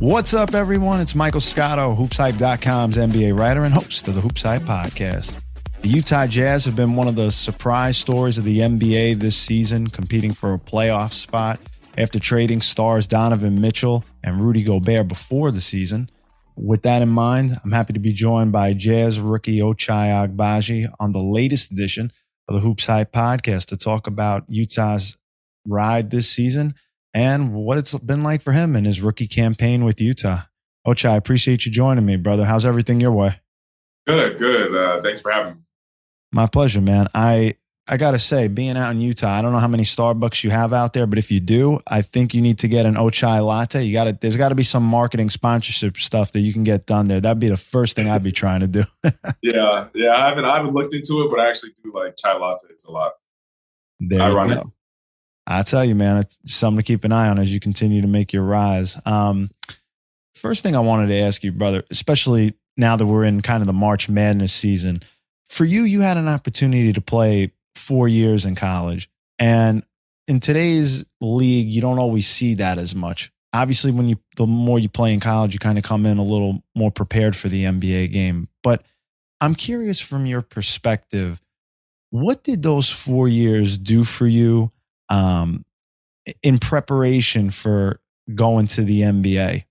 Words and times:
What's 0.00 0.32
up, 0.32 0.54
everyone? 0.54 1.02
It's 1.02 1.14
Michael 1.14 1.42
Scotto, 1.42 1.94
HoopsHype.com's 1.94 2.96
NBA 2.96 3.38
writer 3.38 3.64
and 3.64 3.74
host 3.74 4.08
of 4.08 4.14
the 4.14 4.22
Hoops 4.22 4.40
Hype 4.40 4.62
podcast. 4.62 5.36
The 5.82 5.88
Utah 5.88 6.26
Jazz 6.26 6.64
have 6.64 6.74
been 6.74 6.96
one 6.96 7.06
of 7.06 7.16
the 7.16 7.30
surprise 7.30 7.98
stories 7.98 8.38
of 8.38 8.44
the 8.44 8.60
NBA 8.60 9.20
this 9.20 9.36
season, 9.36 9.88
competing 9.88 10.32
for 10.32 10.54
a 10.54 10.58
playoff 10.58 11.12
spot 11.12 11.60
after 11.98 12.18
trading 12.18 12.62
stars 12.62 13.06
Donovan 13.06 13.60
Mitchell 13.60 14.02
and 14.24 14.40
Rudy 14.40 14.62
Gobert 14.62 15.06
before 15.06 15.50
the 15.50 15.60
season. 15.60 16.10
With 16.56 16.80
that 16.80 17.02
in 17.02 17.10
mind, 17.10 17.58
I'm 17.62 17.72
happy 17.72 17.92
to 17.92 18.00
be 18.00 18.14
joined 18.14 18.52
by 18.52 18.72
Jazz 18.72 19.20
rookie 19.20 19.60
Ochai 19.60 20.08
Agbaji 20.26 20.90
on 20.98 21.12
the 21.12 21.22
latest 21.22 21.72
edition 21.72 22.10
of 22.48 22.54
the 22.54 22.60
Hoops 22.62 22.86
Hype 22.86 23.12
podcast 23.12 23.66
to 23.66 23.76
talk 23.76 24.06
about 24.06 24.44
Utah's 24.48 25.18
ride 25.66 26.10
this 26.10 26.30
season 26.30 26.74
and 27.14 27.52
what 27.52 27.78
it's 27.78 27.96
been 27.98 28.22
like 28.22 28.42
for 28.42 28.52
him 28.52 28.76
in 28.76 28.84
his 28.84 29.00
rookie 29.00 29.26
campaign 29.26 29.84
with 29.84 30.00
Utah. 30.00 30.42
Ochai, 30.86 31.10
I 31.10 31.16
appreciate 31.16 31.66
you 31.66 31.72
joining 31.72 32.06
me, 32.06 32.16
brother. 32.16 32.44
How's 32.44 32.64
everything 32.64 33.00
your 33.00 33.12
way? 33.12 33.40
Good, 34.06 34.38
good. 34.38 34.74
Uh, 34.74 35.02
thanks 35.02 35.20
for 35.20 35.30
having 35.30 35.54
me. 35.54 35.60
My 36.32 36.46
pleasure, 36.46 36.80
man. 36.80 37.08
I 37.14 37.56
I 37.90 37.96
gotta 37.96 38.20
say, 38.20 38.46
being 38.46 38.76
out 38.76 38.92
in 38.92 39.00
Utah, 39.00 39.32
I 39.32 39.42
don't 39.42 39.52
know 39.52 39.58
how 39.58 39.66
many 39.66 39.82
Starbucks 39.82 40.44
you 40.44 40.50
have 40.50 40.72
out 40.72 40.92
there, 40.92 41.08
but 41.08 41.18
if 41.18 41.32
you 41.32 41.40
do, 41.40 41.80
I 41.88 42.02
think 42.02 42.34
you 42.34 42.40
need 42.40 42.60
to 42.60 42.68
get 42.68 42.86
an 42.86 42.94
Ochai 42.94 43.44
latte. 43.44 43.82
You 43.82 43.92
got 43.92 44.04
to 44.04 44.12
There's 44.12 44.36
got 44.36 44.50
to 44.50 44.54
be 44.54 44.62
some 44.62 44.84
marketing 44.84 45.28
sponsorship 45.28 45.96
stuff 45.96 46.30
that 46.32 46.40
you 46.40 46.52
can 46.52 46.62
get 46.62 46.86
done 46.86 47.08
there. 47.08 47.20
That'd 47.20 47.40
be 47.40 47.48
the 47.48 47.56
first 47.56 47.96
thing 47.96 48.08
I'd 48.08 48.22
be 48.22 48.30
trying 48.30 48.60
to 48.60 48.68
do. 48.68 48.84
yeah, 49.42 49.88
yeah. 49.92 50.14
I 50.14 50.28
haven't 50.28 50.44
I 50.44 50.56
haven't 50.56 50.72
looked 50.72 50.94
into 50.94 51.22
it, 51.22 51.30
but 51.30 51.40
I 51.40 51.48
actually 51.48 51.70
do 51.82 51.92
like 51.92 52.16
chai 52.16 52.34
lattes 52.34 52.86
a 52.86 52.92
lot. 52.92 53.12
There 53.98 54.22
Ironic. 54.22 54.58
you 54.58 54.64
go. 54.64 54.72
I 55.50 55.62
tell 55.62 55.84
you, 55.84 55.96
man, 55.96 56.18
it's 56.18 56.38
something 56.44 56.78
to 56.78 56.84
keep 56.84 57.04
an 57.04 57.10
eye 57.10 57.28
on 57.28 57.38
as 57.38 57.52
you 57.52 57.58
continue 57.58 58.00
to 58.02 58.06
make 58.06 58.32
your 58.32 58.44
rise. 58.44 58.96
Um, 59.04 59.50
first 60.34 60.62
thing 60.62 60.76
I 60.76 60.80
wanted 60.80 61.08
to 61.08 61.16
ask 61.16 61.42
you, 61.42 61.50
brother, 61.50 61.82
especially 61.90 62.54
now 62.76 62.94
that 62.96 63.04
we're 63.04 63.24
in 63.24 63.40
kind 63.40 63.60
of 63.60 63.66
the 63.66 63.72
March 63.72 64.08
Madness 64.08 64.52
season, 64.52 65.02
for 65.48 65.64
you, 65.64 65.82
you 65.82 66.02
had 66.02 66.16
an 66.16 66.28
opportunity 66.28 66.92
to 66.92 67.00
play 67.00 67.52
four 67.74 68.06
years 68.06 68.46
in 68.46 68.54
college. 68.54 69.10
And 69.40 69.82
in 70.28 70.38
today's 70.38 71.04
league, 71.20 71.68
you 71.68 71.80
don't 71.80 71.98
always 71.98 72.28
see 72.28 72.54
that 72.54 72.78
as 72.78 72.94
much. 72.94 73.32
Obviously, 73.52 73.90
when 73.90 74.06
you 74.06 74.16
the 74.36 74.46
more 74.46 74.78
you 74.78 74.88
play 74.88 75.12
in 75.12 75.18
college, 75.18 75.52
you 75.52 75.58
kind 75.58 75.76
of 75.76 75.82
come 75.82 76.06
in 76.06 76.18
a 76.18 76.22
little 76.22 76.62
more 76.76 76.92
prepared 76.92 77.34
for 77.34 77.48
the 77.48 77.64
NBA 77.64 78.12
game. 78.12 78.46
But 78.62 78.84
I'm 79.40 79.56
curious 79.56 79.98
from 79.98 80.26
your 80.26 80.42
perspective, 80.42 81.42
what 82.10 82.44
did 82.44 82.62
those 82.62 82.88
four 82.88 83.26
years 83.26 83.76
do 83.76 84.04
for 84.04 84.28
you? 84.28 84.70
Um, 85.10 85.64
in 86.42 86.58
preparation 86.58 87.50
for 87.50 88.00
going 88.34 88.66
to 88.68 88.82
the 88.82 89.02
NBA? 89.02 89.64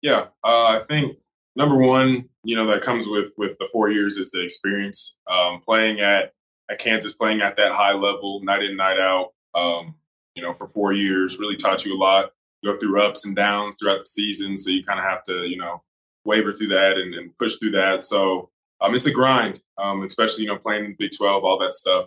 Yeah, 0.00 0.26
uh, 0.42 0.66
I 0.66 0.82
think 0.88 1.18
number 1.56 1.76
one, 1.76 2.28
you 2.42 2.56
know, 2.56 2.66
that 2.72 2.80
comes 2.80 3.06
with 3.06 3.34
with 3.36 3.58
the 3.58 3.68
four 3.70 3.90
years 3.90 4.16
is 4.16 4.30
the 4.30 4.42
experience. 4.42 5.16
Um, 5.30 5.60
playing 5.60 6.00
at 6.00 6.32
at 6.70 6.78
Kansas, 6.78 7.12
playing 7.12 7.42
at 7.42 7.56
that 7.56 7.72
high 7.72 7.92
level, 7.92 8.40
night 8.42 8.62
in, 8.62 8.76
night 8.76 8.98
out. 8.98 9.32
Um, 9.54 9.96
you 10.34 10.42
know, 10.42 10.54
for 10.54 10.68
four 10.68 10.92
years, 10.92 11.38
really 11.38 11.56
taught 11.56 11.84
you 11.84 11.94
a 11.94 11.98
lot. 11.98 12.30
Go 12.64 12.78
through 12.78 13.02
ups 13.02 13.26
and 13.26 13.34
downs 13.34 13.76
throughout 13.76 13.98
the 13.98 14.06
season, 14.06 14.56
so 14.56 14.70
you 14.70 14.84
kind 14.84 15.00
of 15.00 15.04
have 15.04 15.24
to, 15.24 15.46
you 15.46 15.56
know, 15.56 15.82
waver 16.24 16.52
through 16.52 16.68
that 16.68 16.98
and, 16.98 17.14
and 17.14 17.36
push 17.38 17.56
through 17.56 17.72
that. 17.72 18.02
So 18.02 18.50
um, 18.80 18.94
it's 18.94 19.06
a 19.06 19.10
grind, 19.10 19.60
um, 19.76 20.02
especially 20.04 20.44
you 20.44 20.48
know 20.48 20.56
playing 20.56 20.84
in 20.84 20.96
Big 20.98 21.10
Twelve, 21.16 21.44
all 21.44 21.58
that 21.58 21.74
stuff 21.74 22.06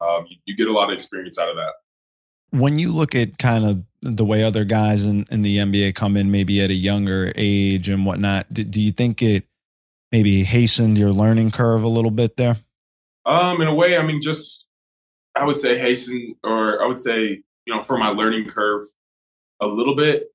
um, 0.00 0.26
you, 0.28 0.36
you, 0.46 0.56
get 0.56 0.68
a 0.68 0.72
lot 0.72 0.90
of 0.90 0.94
experience 0.94 1.38
out 1.38 1.50
of 1.50 1.56
that. 1.56 1.72
When 2.50 2.78
you 2.78 2.92
look 2.92 3.14
at 3.14 3.38
kind 3.38 3.64
of 3.64 3.84
the 4.02 4.24
way 4.24 4.42
other 4.42 4.64
guys 4.64 5.04
in, 5.04 5.26
in 5.30 5.42
the 5.42 5.58
NBA 5.58 5.94
come 5.94 6.16
in, 6.16 6.30
maybe 6.30 6.60
at 6.60 6.70
a 6.70 6.74
younger 6.74 7.32
age 7.36 7.88
and 7.88 8.04
whatnot, 8.06 8.52
do, 8.52 8.64
do 8.64 8.80
you 8.80 8.92
think 8.92 9.22
it 9.22 9.44
maybe 10.10 10.42
hastened 10.44 10.98
your 10.98 11.12
learning 11.12 11.50
curve 11.50 11.82
a 11.82 11.88
little 11.88 12.10
bit 12.10 12.36
there? 12.36 12.56
Um, 13.26 13.60
in 13.60 13.68
a 13.68 13.74
way, 13.74 13.96
I 13.96 14.02
mean, 14.02 14.20
just 14.20 14.66
I 15.34 15.44
would 15.44 15.58
say 15.58 15.78
hasten, 15.78 16.34
or 16.42 16.82
I 16.82 16.86
would 16.86 17.00
say, 17.00 17.42
you 17.66 17.74
know, 17.74 17.82
for 17.82 17.96
my 17.96 18.08
learning 18.08 18.48
curve 18.48 18.84
a 19.60 19.66
little 19.66 19.94
bit, 19.94 20.28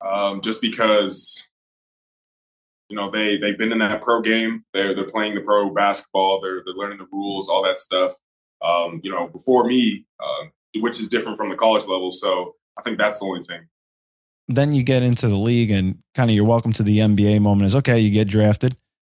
um, 0.00 0.40
just 0.40 0.62
because 0.62 1.46
you 2.88 2.96
know 2.96 3.10
they 3.10 3.36
they've 3.36 3.58
been 3.58 3.72
in 3.72 3.78
that 3.80 4.00
pro 4.00 4.22
game, 4.22 4.64
they're 4.72 4.94
they're 4.94 5.10
playing 5.10 5.34
the 5.34 5.40
pro 5.40 5.70
basketball, 5.70 6.40
they're 6.40 6.62
they're 6.64 6.74
learning 6.74 6.98
the 6.98 7.08
rules, 7.12 7.48
all 7.48 7.62
that 7.64 7.78
stuff. 7.78 8.14
Um, 8.64 9.00
you 9.02 9.10
know, 9.10 9.28
before 9.28 9.64
me, 9.64 10.06
uh, 10.20 10.46
which 10.76 11.00
is 11.00 11.08
different 11.08 11.38
from 11.38 11.50
the 11.50 11.56
college 11.56 11.86
level. 11.86 12.10
So 12.10 12.54
I 12.78 12.82
think 12.82 12.98
that's 12.98 13.20
the 13.20 13.26
only 13.26 13.42
thing. 13.42 13.68
Then 14.48 14.72
you 14.72 14.82
get 14.82 15.02
into 15.02 15.28
the 15.28 15.36
league 15.36 15.70
and 15.70 15.98
kind 16.14 16.30
of 16.30 16.36
your 16.36 16.44
welcome 16.44 16.72
to 16.74 16.82
the 16.82 16.98
NBA 16.98 17.40
moment 17.40 17.66
is 17.66 17.74
okay, 17.76 17.98
you 17.98 18.10
get 18.10 18.28
drafted 18.28 18.76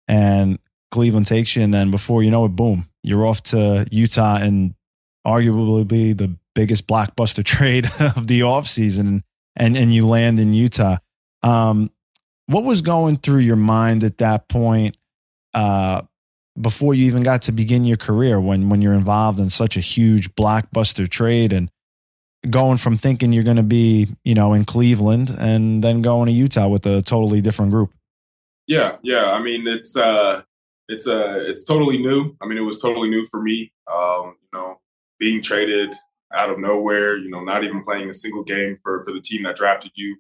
and 0.09 0.59
Cleveland 0.91 1.27
takes 1.27 1.55
you. 1.55 1.63
And 1.63 1.73
then 1.73 1.91
before 1.91 2.23
you 2.23 2.31
know 2.31 2.45
it, 2.47 2.51
boom, 2.51 2.89
you're 3.03 3.27
off 3.27 3.43
to 3.45 3.87
Utah 3.91 4.37
and 4.37 4.75
arguably 5.27 6.17
the 6.17 6.37
biggest 6.55 6.87
blockbuster 6.87 7.45
trade 7.45 7.87
of 8.01 8.27
the 8.27 8.41
offseason 8.41 9.23
and, 9.57 9.77
and 9.77 9.95
you 9.95 10.07
land 10.07 10.41
in 10.41 10.53
Utah. 10.53 10.99
Um, 11.43 11.91
what 12.47 12.65
was 12.65 12.83
going 12.83 13.19
through 13.19 13.41
your 13.41 13.57
mind 13.57 14.03
at 14.03 14.19
that 14.19 14.49
point? 14.49 14.97
Uh, 15.55 16.03
before 16.61 16.95
you 16.95 17.07
even 17.07 17.23
got 17.23 17.43
to 17.43 17.53
begin 17.53 17.85
your 17.85 17.97
career 17.97 18.41
when 18.41 18.69
when 18.69 18.83
you're 18.83 18.95
involved 18.95 19.41
in 19.41 19.51
such 19.51 19.77
a 19.77 19.81
huge 19.81 20.35
blockbuster 20.35 21.09
trade 21.09 21.53
and 21.53 21.71
going 22.49 22.79
from 22.79 22.97
thinking 22.97 23.33
you're 23.33 23.45
going 23.45 23.57
to 23.57 23.63
be 23.63 24.09
you 24.25 24.35
know 24.35 24.53
in 24.53 24.65
Cleveland 24.65 25.31
and 25.39 25.83
then 25.85 26.03
going 26.03 26.27
to 26.27 26.33
Utah 26.33 26.69
with 26.69 26.87
a 26.87 27.03
totally 27.03 27.41
different 27.41 27.71
group. 27.71 27.93
Yeah, 28.67 28.97
yeah. 29.03 29.33
I 29.33 29.43
mean, 29.43 29.67
it's 29.67 29.97
uh, 29.97 30.43
it's 30.89 31.07
uh, 31.07 31.39
it's 31.41 31.65
totally 31.65 31.99
new. 31.99 32.37
I 32.41 32.47
mean, 32.47 32.59
it 32.59 32.63
was 32.63 32.79
totally 32.79 33.11
new 33.11 33.25
for 33.27 33.43
me. 33.43 33.73
Um, 33.93 34.37
you 34.41 34.59
know, 34.59 34.81
being 35.19 35.43
traded 35.43 35.95
out 36.35 36.51
of 36.51 36.59
nowhere. 36.59 37.17
You 37.17 37.31
know, 37.31 37.43
not 37.43 37.65
even 37.65 37.83
playing 37.83 38.11
a 38.11 38.15
single 38.15 38.45
game 38.45 38.79
for 38.83 39.05
for 39.05 39.13
the 39.13 39.21
team 39.21 39.43
that 39.45 39.57
drafted 39.57 39.93
you. 39.95 40.17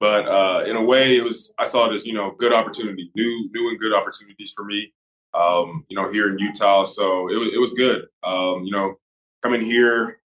But 0.00 0.26
uh, 0.26 0.64
in 0.66 0.76
a 0.76 0.82
way, 0.82 1.16
it 1.16 1.24
was 1.24 1.54
I 1.58 1.64
saw 1.64 1.90
it 1.90 1.94
as 1.94 2.04
you 2.04 2.12
know 2.12 2.34
good 2.38 2.52
opportunity, 2.52 3.10
new 3.14 3.50
new 3.54 3.70
and 3.70 3.78
good 3.78 3.94
opportunities 3.94 4.52
for 4.54 4.64
me 4.64 4.92
um, 5.34 5.84
you 5.88 5.96
know, 5.96 6.10
here 6.12 6.28
in 6.28 6.38
Utah. 6.38 6.84
So 6.84 7.28
it, 7.28 7.54
it 7.54 7.58
was 7.58 7.72
good. 7.72 8.06
Um, 8.22 8.64
you 8.64 8.72
know, 8.72 8.98
coming 9.42 9.62
here 9.62 10.20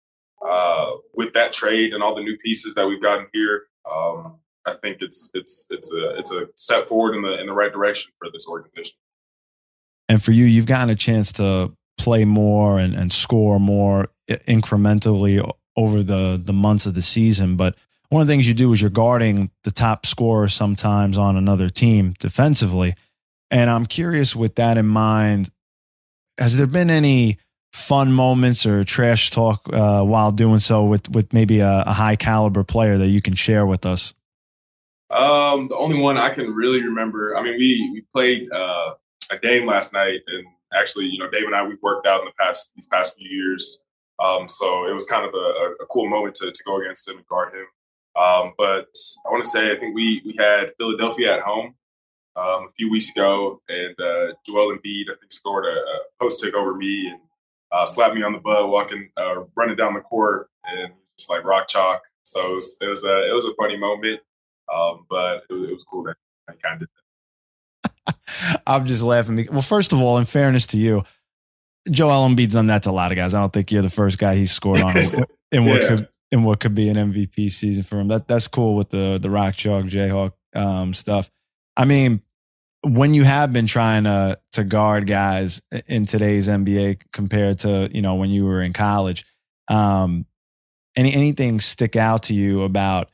uh, 0.46 0.92
with 1.14 1.34
that 1.34 1.54
trade 1.54 1.94
and 1.94 2.04
all 2.04 2.16
the 2.16 2.24
new 2.24 2.38
pieces 2.38 2.74
that 2.76 2.88
we've 2.88 3.02
gotten 3.02 3.28
here, 3.34 3.64
um, 3.90 4.38
I 4.66 4.74
think 4.82 4.98
it's 5.02 5.30
it's 5.34 5.68
it's 5.70 5.94
a 5.94 6.18
it's 6.18 6.32
a 6.32 6.48
step 6.56 6.90
forward 6.90 7.16
in 7.16 7.22
the 7.22 7.40
in 7.40 7.48
the 7.48 7.54
right 7.54 7.72
direction 7.72 8.12
for 8.20 8.30
this 8.32 8.48
organization. 8.48 8.98
And 10.10 10.22
for 10.22 10.32
you, 10.32 10.46
you've 10.46 10.66
gotten 10.66 10.90
a 10.90 10.96
chance 10.96 11.32
to 11.34 11.72
play 11.98 12.26
more 12.26 12.80
and, 12.80 12.94
and 12.94 13.12
score 13.12 13.60
more 13.60 14.10
incrementally 14.28 15.40
over 15.78 16.04
the 16.04 16.42
the 16.44 16.54
months 16.54 16.86
of 16.86 16.96
the 16.96 17.02
season. 17.02 17.56
But 17.56 17.76
one 18.10 18.22
of 18.22 18.28
the 18.28 18.34
things 18.34 18.48
you 18.48 18.54
do 18.54 18.72
is 18.74 18.82
you're 18.82 18.90
guarding 18.90 19.52
the 19.64 19.72
top 19.72 20.06
scorer 20.06 20.48
sometimes 20.48 21.18
on 21.18 21.36
another 21.36 21.70
team 21.70 22.16
defensively. 22.20 22.96
And 23.52 23.70
I'm 23.70 23.86
curious 23.86 24.36
with 24.36 24.56
that 24.56 24.78
in 24.78 24.88
mind, 24.88 25.50
has 26.38 26.58
there 26.58 26.68
been 26.68 26.90
any 26.90 27.38
fun 27.76 28.12
moments 28.12 28.66
or 28.66 28.84
trash 28.84 29.32
talk 29.32 29.62
uh, 29.74 30.02
while 30.02 30.32
doing 30.32 30.60
so 30.60 30.86
with, 30.86 31.10
with 31.10 31.34
maybe 31.34 31.60
a, 31.60 31.84
a, 31.86 31.92
high 31.92 32.16
caliber 32.16 32.64
player 32.64 32.98
that 32.98 33.08
you 33.08 33.22
can 33.22 33.36
share 33.36 33.66
with 33.66 33.86
us? 33.86 34.14
Um, 35.12 35.68
the 35.68 35.76
only 35.76 36.00
one 36.00 36.18
I 36.18 36.30
can 36.30 36.54
really 36.54 36.82
remember, 36.82 37.36
I 37.38 37.44
mean, 37.44 37.58
we, 37.58 37.90
we 37.94 38.06
played 38.14 38.50
uh, 38.52 38.94
a 39.30 39.38
game 39.38 39.68
last 39.68 39.94
night 39.94 40.22
and 40.28 40.46
actually, 40.74 41.06
you 41.08 41.20
know, 41.20 41.30
Dave 41.30 41.46
and 41.46 41.56
I, 41.56 41.64
we've 41.68 41.82
worked 41.82 42.08
out 42.08 42.22
in 42.22 42.26
the 42.26 42.34
past, 42.40 42.74
these 42.76 42.88
past 42.88 43.16
few 43.18 43.30
years. 43.30 43.82
Um, 44.24 44.48
so 44.48 44.88
it 44.88 44.94
was 44.94 45.06
kind 45.06 45.26
of 45.26 45.34
a, 45.34 45.84
a, 45.84 45.86
cool 45.88 46.10
moment 46.10 46.36
to, 46.36 46.52
to 46.52 46.64
go 46.66 46.80
against 46.80 47.08
him 47.08 47.18
and 47.18 47.28
guard 47.28 47.54
him. 47.54 47.66
Um, 48.16 48.54
but 48.58 48.88
I 49.26 49.30
want 49.30 49.44
to 49.44 49.50
say, 49.50 49.74
I 49.74 49.78
think 49.78 49.94
we, 49.94 50.22
we 50.26 50.36
had 50.40 50.72
Philadelphia 50.78 51.36
at 51.36 51.42
home 51.42 51.76
um, 52.36 52.68
a 52.70 52.72
few 52.78 52.90
weeks 52.92 53.10
ago, 53.12 53.62
and 53.70 53.96
uh, 54.00 54.34
Joel 54.46 54.74
Embiid 54.74 55.10
I 55.10 55.16
think 55.20 55.32
scored 55.32 55.66
a, 55.66 55.78
a 55.78 56.00
post 56.20 56.42
take 56.42 56.54
over 56.54 56.76
me 56.76 57.08
and 57.10 57.20
uh, 57.72 57.86
slapped 57.86 58.16
me 58.16 58.24
on 58.24 58.34
the 58.34 58.40
butt 58.40 58.70
walking, 58.70 59.10
uh, 59.18 59.44
running 59.56 59.76
down 59.76 59.94
the 59.94 60.02
court, 60.02 60.50
and 60.66 60.94
just 61.18 61.30
like 61.30 61.44
rock 61.44 61.68
chalk. 61.68 62.02
So 62.24 62.52
it 62.52 62.56
was, 62.56 62.78
it 62.82 62.88
was 62.88 63.06
a 63.06 63.30
it 63.30 63.34
was 63.34 63.46
a 63.46 63.54
funny 63.56 63.78
moment, 63.78 64.22
um, 64.74 65.06
but 65.10 65.44
it 65.50 65.54
was, 65.54 65.70
it 65.70 65.74
was 65.74 65.84
cool 65.84 66.04
that 66.04 66.16
I 66.50 66.54
kind 66.54 66.82
of 66.82 66.88
did 66.88 66.90
that. 68.06 68.62
I'm 68.68 68.86
just 68.86 69.04
laughing. 69.04 69.48
Well, 69.52 69.62
first 69.62 69.94
of 69.94 70.00
all, 70.00 70.18
in 70.18 70.26
fairness 70.26 70.68
to 70.68 70.78
you, 70.78 71.04
Joel 71.90 72.28
Embiid's 72.28 72.54
done 72.54 72.68
that 72.68 72.84
to 72.84 72.90
a 72.90 72.92
lot 72.92 73.12
of 73.12 73.16
guys. 73.16 73.34
I 73.34 73.40
don't 73.40 73.54
think 73.54 73.72
you're 73.72 73.82
the 73.82 73.90
first 73.90 74.18
guy 74.18 74.36
he 74.36 74.46
scored 74.46 74.82
on 74.82 74.98
in 75.52 75.66
what 75.66 75.82
yeah. 75.82 75.88
could 75.88 76.08
in 76.32 76.44
what 76.44 76.60
could 76.60 76.76
be 76.76 76.90
an 76.90 76.96
MVP 76.96 77.52
season 77.52 77.84
for 77.84 78.00
him. 78.00 78.08
That 78.08 78.28
that's 78.28 78.48
cool 78.48 78.76
with 78.76 78.90
the 78.90 79.20
the 79.22 79.30
rock 79.30 79.56
chalk 79.56 79.86
Jayhawk 79.86 80.34
um, 80.56 80.94
stuff. 80.94 81.30
I 81.78 81.86
mean, 81.86 82.22
when 82.82 83.14
you 83.14 83.24
have 83.24 83.52
been 83.52 83.68
trying 83.68 84.04
to 84.04 84.40
to 84.54 84.64
guard 84.64 85.08
guys 85.08 85.62
in 85.88 86.06
today's 86.06 86.48
NBA 86.48 87.02
compared 87.12 87.60
to 87.60 87.90
you 87.92 88.02
know 88.02 88.16
when 88.16 88.30
you 88.30 88.46
were 88.46 88.62
in 88.62 88.74
college, 88.74 89.26
um, 89.68 90.26
any 90.96 91.14
anything 91.14 91.60
stick 91.60 91.96
out 91.96 92.24
to 92.24 92.34
you 92.34 92.64
about 92.64 93.10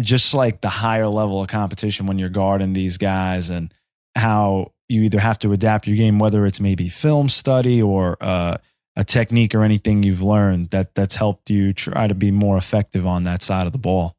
just 0.00 0.34
like 0.34 0.60
the 0.60 0.68
higher 0.68 1.06
level 1.06 1.40
of 1.40 1.48
competition 1.48 2.06
when 2.06 2.18
you're 2.18 2.28
guarding 2.28 2.72
these 2.72 2.98
guys 2.98 3.50
and 3.50 3.72
how 4.16 4.72
you 4.88 5.02
either 5.02 5.20
have 5.20 5.38
to 5.40 5.52
adapt 5.52 5.86
your 5.86 5.96
game, 5.96 6.18
whether 6.18 6.46
it's 6.46 6.60
maybe 6.60 6.88
film 6.88 7.28
study 7.28 7.80
or 7.80 8.16
uh, 8.20 8.56
a 8.96 9.04
technique 9.04 9.54
or 9.54 9.62
anything 9.62 10.02
you've 10.02 10.22
learned 10.22 10.70
that 10.70 10.94
that's 10.94 11.16
helped 11.16 11.50
you 11.50 11.72
try 11.72 12.06
to 12.06 12.14
be 12.14 12.30
more 12.30 12.56
effective 12.56 13.06
on 13.06 13.24
that 13.24 13.42
side 13.42 13.66
of 13.66 13.72
the 13.72 13.78
ball. 13.78 14.13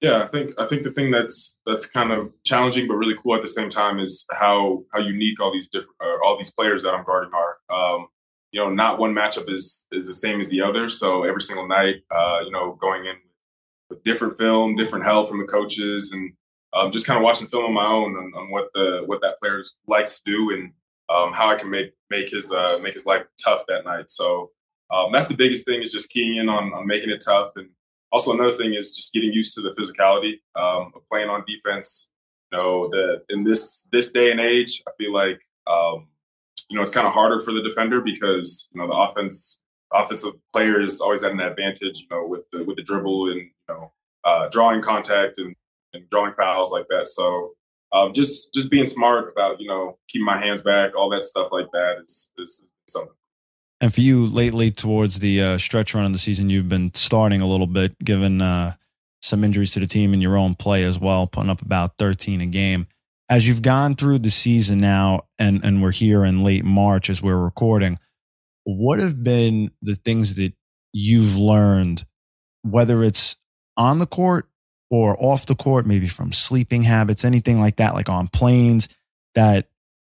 Yeah, 0.00 0.22
I 0.22 0.26
think 0.26 0.52
I 0.58 0.66
think 0.66 0.82
the 0.82 0.90
thing 0.90 1.10
that's 1.10 1.58
that's 1.64 1.86
kind 1.86 2.12
of 2.12 2.30
challenging 2.44 2.86
but 2.86 2.96
really 2.96 3.16
cool 3.22 3.34
at 3.34 3.42
the 3.42 3.48
same 3.48 3.70
time 3.70 3.98
is 3.98 4.26
how 4.30 4.84
how 4.92 5.00
unique 5.00 5.40
all 5.40 5.52
these 5.52 5.68
different 5.68 5.96
all 6.24 6.36
these 6.36 6.52
players 6.52 6.82
that 6.82 6.94
I'm 6.94 7.04
guarding 7.04 7.32
are. 7.32 7.56
Um, 7.74 8.08
you 8.52 8.60
know, 8.60 8.68
not 8.68 8.98
one 8.98 9.14
matchup 9.14 9.50
is 9.50 9.86
is 9.92 10.06
the 10.06 10.14
same 10.14 10.38
as 10.38 10.50
the 10.50 10.60
other. 10.60 10.88
So 10.90 11.24
every 11.24 11.40
single 11.40 11.66
night, 11.66 11.96
uh, 12.14 12.40
you 12.44 12.50
know, 12.50 12.76
going 12.80 13.06
in 13.06 13.16
with 13.88 14.04
different 14.04 14.36
film, 14.36 14.76
different 14.76 15.04
help 15.04 15.28
from 15.28 15.38
the 15.38 15.46
coaches, 15.46 16.12
and 16.12 16.32
um, 16.74 16.90
just 16.90 17.06
kind 17.06 17.16
of 17.16 17.24
watching 17.24 17.46
film 17.46 17.64
on 17.64 17.72
my 17.72 17.86
own 17.86 18.16
on, 18.16 18.32
on, 18.36 18.50
what 18.50 18.68
the 18.74 19.02
what 19.06 19.22
that 19.22 19.40
player 19.40 19.62
likes 19.86 20.20
to 20.20 20.30
do 20.30 20.50
and 20.52 20.72
um, 21.08 21.32
how 21.32 21.50
I 21.50 21.56
can 21.56 21.70
make 21.70 21.92
make 22.10 22.30
his 22.30 22.52
uh, 22.52 22.78
make 22.82 22.94
his 22.94 23.06
life 23.06 23.22
tough 23.42 23.64
that 23.68 23.84
night. 23.86 24.10
So 24.10 24.50
um, 24.90 25.10
that's 25.12 25.28
the 25.28 25.36
biggest 25.36 25.64
thing 25.64 25.80
is 25.80 25.92
just 25.92 26.10
keying 26.10 26.36
in 26.36 26.48
on, 26.48 26.72
on 26.74 26.86
making 26.86 27.10
it 27.10 27.22
tough 27.24 27.52
and 27.56 27.70
also 28.12 28.32
another 28.32 28.52
thing 28.52 28.74
is 28.74 28.94
just 28.94 29.12
getting 29.12 29.32
used 29.32 29.54
to 29.54 29.60
the 29.60 29.70
physicality 29.70 30.34
um, 30.60 30.92
of 30.94 31.02
playing 31.10 31.28
on 31.28 31.44
defense. 31.46 32.08
You 32.52 32.58
know, 32.58 32.88
that 32.90 33.24
in 33.28 33.44
this 33.44 33.88
this 33.92 34.12
day 34.12 34.30
and 34.30 34.40
age, 34.40 34.82
I 34.86 34.92
feel 34.98 35.12
like 35.12 35.40
um, 35.66 36.08
you 36.68 36.76
know 36.76 36.82
it's 36.82 36.90
kind 36.90 37.06
of 37.06 37.12
harder 37.12 37.40
for 37.40 37.52
the 37.52 37.62
defender 37.62 38.00
because 38.00 38.70
you 38.72 38.80
know 38.80 38.86
the 38.86 38.94
offense 38.94 39.62
offensive 39.92 40.32
player 40.52 40.80
is 40.80 41.00
always 41.00 41.24
at 41.24 41.32
an 41.32 41.40
advantage. 41.40 42.00
You 42.00 42.06
know, 42.10 42.26
with 42.26 42.42
the 42.52 42.64
with 42.64 42.76
the 42.76 42.82
dribble 42.82 43.30
and 43.30 43.40
you 43.40 43.50
know 43.68 43.92
uh, 44.24 44.48
drawing 44.48 44.82
contact 44.82 45.38
and, 45.38 45.54
and 45.92 46.08
drawing 46.10 46.34
fouls 46.34 46.72
like 46.72 46.86
that. 46.88 47.08
So 47.08 47.52
um, 47.92 48.12
just 48.12 48.54
just 48.54 48.70
being 48.70 48.86
smart 48.86 49.32
about 49.32 49.60
you 49.60 49.68
know 49.68 49.98
keeping 50.08 50.26
my 50.26 50.38
hands 50.38 50.62
back, 50.62 50.94
all 50.96 51.10
that 51.10 51.24
stuff 51.24 51.48
like 51.50 51.70
that 51.72 51.96
is 52.00 52.32
is, 52.38 52.62
is 52.64 52.72
something 52.88 53.12
and 53.80 53.92
for 53.92 54.00
you, 54.00 54.26
lately 54.26 54.70
towards 54.70 55.18
the 55.18 55.42
uh, 55.42 55.58
stretch 55.58 55.94
run 55.94 56.06
of 56.06 56.12
the 56.12 56.18
season, 56.18 56.48
you've 56.48 56.68
been 56.68 56.92
starting 56.94 57.40
a 57.40 57.46
little 57.46 57.66
bit, 57.66 57.98
given 57.98 58.40
uh, 58.40 58.74
some 59.20 59.44
injuries 59.44 59.72
to 59.72 59.80
the 59.80 59.86
team 59.86 60.12
and 60.12 60.22
your 60.22 60.36
own 60.36 60.54
play 60.54 60.84
as 60.84 60.98
well, 60.98 61.26
putting 61.26 61.50
up 61.50 61.60
about 61.60 61.98
13 61.98 62.40
a 62.40 62.46
game. 62.46 62.86
As 63.28 63.46
you've 63.46 63.62
gone 63.62 63.96
through 63.96 64.20
the 64.20 64.30
season 64.30 64.78
now, 64.78 65.26
and, 65.38 65.62
and 65.64 65.82
we're 65.82 65.92
here 65.92 66.24
in 66.24 66.44
late 66.44 66.64
March 66.64 67.10
as 67.10 67.22
we're 67.22 67.36
recording, 67.36 67.98
what 68.64 68.98
have 68.98 69.22
been 69.22 69.70
the 69.82 69.96
things 69.96 70.36
that 70.36 70.54
you've 70.92 71.36
learned, 71.36 72.04
whether 72.62 73.02
it's 73.02 73.36
on 73.76 73.98
the 73.98 74.06
court 74.06 74.48
or 74.90 75.16
off 75.22 75.46
the 75.46 75.54
court, 75.54 75.86
maybe 75.86 76.08
from 76.08 76.32
sleeping 76.32 76.82
habits, 76.82 77.24
anything 77.24 77.60
like 77.60 77.76
that, 77.76 77.94
like 77.94 78.08
on 78.08 78.28
planes, 78.28 78.88
that 79.34 79.68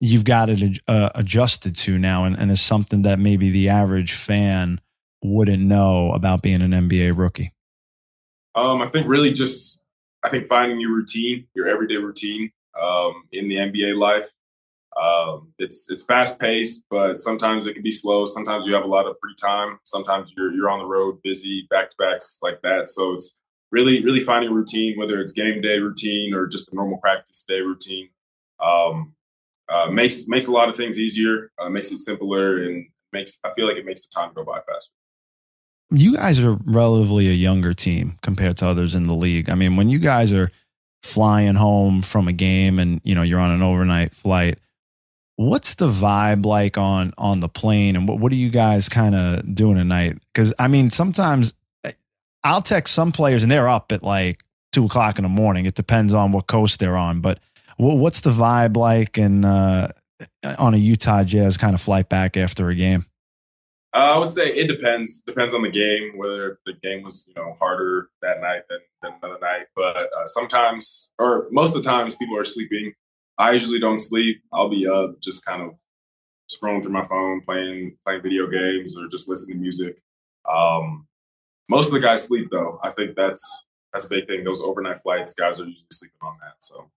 you've 0.00 0.25
got 0.25 0.48
it 0.48 0.78
uh, 0.87 1.10
adjusted 1.14 1.75
to 1.75 1.98
now 1.98 2.25
and, 2.25 2.38
and 2.38 2.50
is 2.50 2.60
something 2.60 3.02
that 3.02 3.19
maybe 3.19 3.50
the 3.50 3.69
average 3.69 4.12
fan 4.12 4.81
wouldn't 5.22 5.62
know 5.62 6.12
about 6.12 6.43
being 6.43 6.62
an 6.62 6.72
NBA 6.72 7.16
rookie? 7.16 7.52
Um, 8.54 8.81
I 8.82 8.88
think 8.88 9.06
really 9.08 9.32
just 9.32 9.82
I 10.25 10.31
think 10.31 10.46
finding 10.46 10.81
your 10.81 10.93
routine, 10.93 11.46
your 11.54 11.69
everyday 11.69 11.96
routine 11.96 12.50
um, 12.81 13.25
in 13.32 13.48
the 13.48 13.56
NBA 13.56 13.96
life. 13.98 14.28
Um, 15.00 15.52
it's 15.58 15.90
it's 15.90 16.02
fast 16.02 16.40
paced, 16.40 16.84
but 16.90 17.19
sometimes 17.19 17.66
it 17.66 17.75
can 17.75 17.82
be 17.82 17.90
slow. 17.90 18.25
Sometimes 18.25 18.66
you 18.66 18.75
have 18.75 18.84
a 18.84 18.88
lot 18.88 19.06
of 19.06 19.16
free 19.20 19.34
time. 19.40 19.78
Sometimes 19.84 20.32
you're 20.37 20.52
you're 20.52 20.70
on 20.70 20.78
the 20.78 20.87
road, 20.87 21.20
busy, 21.22 21.66
back 21.69 21.90
to 21.90 21.96
backs 21.99 22.38
like 22.42 22.62
that. 22.62 22.88
So 22.88 23.12
it's 23.12 23.37
really 23.70 24.02
really 24.02 24.20
finding 24.20 24.50
a 24.50 24.54
routine, 24.54 24.99
whether 24.99 25.20
it's 25.20 25.32
game 25.32 25.60
day 25.60 25.78
routine 25.78 26.32
or 26.32 26.46
just 26.46 26.72
a 26.72 26.75
normal 26.75 26.99
practice 26.99 27.44
day 27.46 27.60
routine. 27.60 28.08
Um, 28.58 29.14
uh, 29.68 29.90
makes 29.90 30.28
makes 30.28 30.46
a 30.46 30.52
lot 30.52 30.68
of 30.68 30.76
things 30.76 30.98
easier, 30.98 31.50
uh, 31.58 31.68
makes 31.68 31.90
it 31.90 31.98
simpler, 31.98 32.62
and 32.62 32.86
makes 33.12 33.40
I 33.44 33.52
feel 33.54 33.66
like 33.66 33.76
it 33.76 33.84
makes 33.84 34.06
the 34.06 34.14
time 34.14 34.32
go 34.34 34.44
by 34.44 34.60
faster. 34.60 34.92
You 35.90 36.14
guys 36.16 36.42
are 36.42 36.58
relatively 36.64 37.28
a 37.28 37.32
younger 37.32 37.72
team 37.72 38.18
compared 38.22 38.56
to 38.58 38.66
others 38.66 38.94
in 38.94 39.04
the 39.04 39.14
league. 39.14 39.48
I 39.48 39.54
mean, 39.54 39.76
when 39.76 39.88
you 39.88 39.98
guys 39.98 40.32
are 40.32 40.50
flying 41.02 41.54
home 41.54 42.02
from 42.02 42.26
a 42.26 42.32
game 42.32 42.78
and 42.78 43.00
you 43.04 43.14
know 43.14 43.22
you're 43.22 43.40
on 43.40 43.50
an 43.50 43.62
overnight 43.62 44.14
flight, 44.14 44.58
what's 45.36 45.74
the 45.74 45.88
vibe 45.88 46.44
like 46.44 46.76
on 46.78 47.12
on 47.18 47.40
the 47.40 47.48
plane, 47.48 47.96
and 47.96 48.08
what 48.08 48.18
what 48.18 48.32
are 48.32 48.36
you 48.36 48.50
guys 48.50 48.88
kind 48.88 49.14
of 49.14 49.54
doing 49.54 49.78
at 49.78 49.86
night? 49.86 50.18
Because 50.32 50.52
I 50.58 50.68
mean, 50.68 50.90
sometimes 50.90 51.54
eh, 51.84 51.92
I'll 52.44 52.62
text 52.62 52.94
some 52.94 53.12
players 53.12 53.42
and 53.42 53.50
they're 53.50 53.68
up 53.68 53.92
at 53.92 54.02
like 54.02 54.42
two 54.72 54.84
o'clock 54.84 55.18
in 55.18 55.22
the 55.22 55.28
morning. 55.28 55.66
It 55.66 55.74
depends 55.74 56.14
on 56.14 56.32
what 56.32 56.46
coast 56.46 56.78
they're 56.78 56.96
on, 56.96 57.20
but 57.20 57.38
what's 57.76 58.20
the 58.20 58.31
vibe 58.31 58.76
like 58.76 59.19
and 59.19 59.44
uh, 59.44 59.88
on 60.58 60.75
a 60.75 60.78
Utah 60.78 61.25
Jazz 61.25 61.56
kind 61.56 61.75
of 61.75 61.81
flight 61.81 62.08
back 62.08 62.37
after 62.37 62.69
a 62.69 62.75
game? 62.75 63.06
Uh, 63.94 64.14
I 64.14 64.19
would 64.19 64.31
say 64.31 64.52
it 64.52 64.67
depends. 64.67 65.20
Depends 65.20 65.55
on 65.55 65.62
the 65.62 65.70
game. 65.70 66.19
Whether 66.19 66.58
the 66.67 66.75
game 66.82 67.02
was 67.02 67.26
you 67.28 67.34
know 67.34 67.56
harder 67.58 68.11
that 68.20 68.40
night 68.40 68.62
than, 68.69 68.81
than 69.02 69.12
another 69.23 69.40
night, 69.40 69.67
but 69.75 69.96
uh, 69.96 70.26
sometimes 70.26 71.12
or 71.19 71.46
most 71.50 71.75
of 71.75 71.82
the 71.82 71.88
times 71.88 72.14
people 72.14 72.37
are 72.37 72.44
sleeping. 72.44 72.93
I 73.38 73.52
usually 73.52 73.81
don't 73.81 73.99
sleep. 73.99 74.43
I'll 74.52 74.70
be 74.70 74.87
up, 74.87 75.20
just 75.20 75.44
kind 75.44 75.62
of 75.62 75.75
scrolling 76.50 76.82
through 76.82 76.93
my 76.93 77.05
phone, 77.05 77.40
playing 77.40 77.96
playing 78.05 78.23
video 78.23 78.46
games, 78.46 78.99
or 78.99 79.08
just 79.08 79.28
listening 79.28 79.59
to 79.59 79.62
music. 79.62 79.99
Um, 80.50 81.06
most 81.68 81.87
of 81.87 81.92
the 81.92 82.00
guys 82.00 82.25
sleep 82.25 82.49
though. 82.50 82.78
I 82.83 82.90
think 82.90 83.16
that's 83.16 83.66
that's 83.92 84.04
a 84.04 84.11
big 84.11 84.26
thing. 84.26 84.45
Those 84.45 84.61
overnight 84.61 85.00
flights, 85.02 85.35
guys 85.35 85.59
are 85.59 85.64
usually 85.64 85.87
sleeping 85.90 86.18
on 86.23 86.37
that. 86.42 86.56
So 86.61 86.90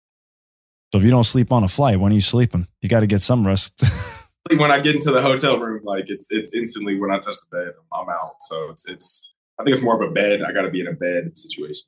so 0.92 0.98
if 0.98 1.04
you 1.04 1.12
don't 1.12 1.24
sleep 1.24 1.52
on 1.52 1.64
a 1.64 1.68
flight, 1.68 2.00
when 2.00 2.12
are 2.12 2.16
you 2.16 2.22
sleeping? 2.22 2.68
You 2.82 2.90
got 2.90 3.02
to 3.02 3.08
get 3.08 3.22
some 3.22 3.46
rest. 3.46 3.84
when 4.58 4.72
I 4.72 4.80
get 4.80 4.96
into 4.96 5.12
the 5.12 5.22
hotel 5.22 5.60
room, 5.60 5.82
like 5.84 6.06
it's 6.08 6.32
it's 6.32 6.54
instantly 6.54 7.00
when 7.00 7.12
I 7.12 7.20
touch 7.20 7.36
the 7.50 7.58
bed, 7.58 7.74
I'm 7.94 8.10
out. 8.10 8.36
So 8.40 8.70
it's 8.72 8.88
it's 8.88 9.34
I 9.60 9.64
think 9.64 9.76
it's 9.76 9.84
more 9.84 10.02
of 10.02 10.10
a 10.10 10.12
bed. 10.12 10.42
I 10.42 10.52
got 10.52 10.64
to 10.64 10.72
be 10.72 10.82
in 10.82 10.88
a 10.88 10.94
bed 10.94 11.38
situation. 11.38 11.88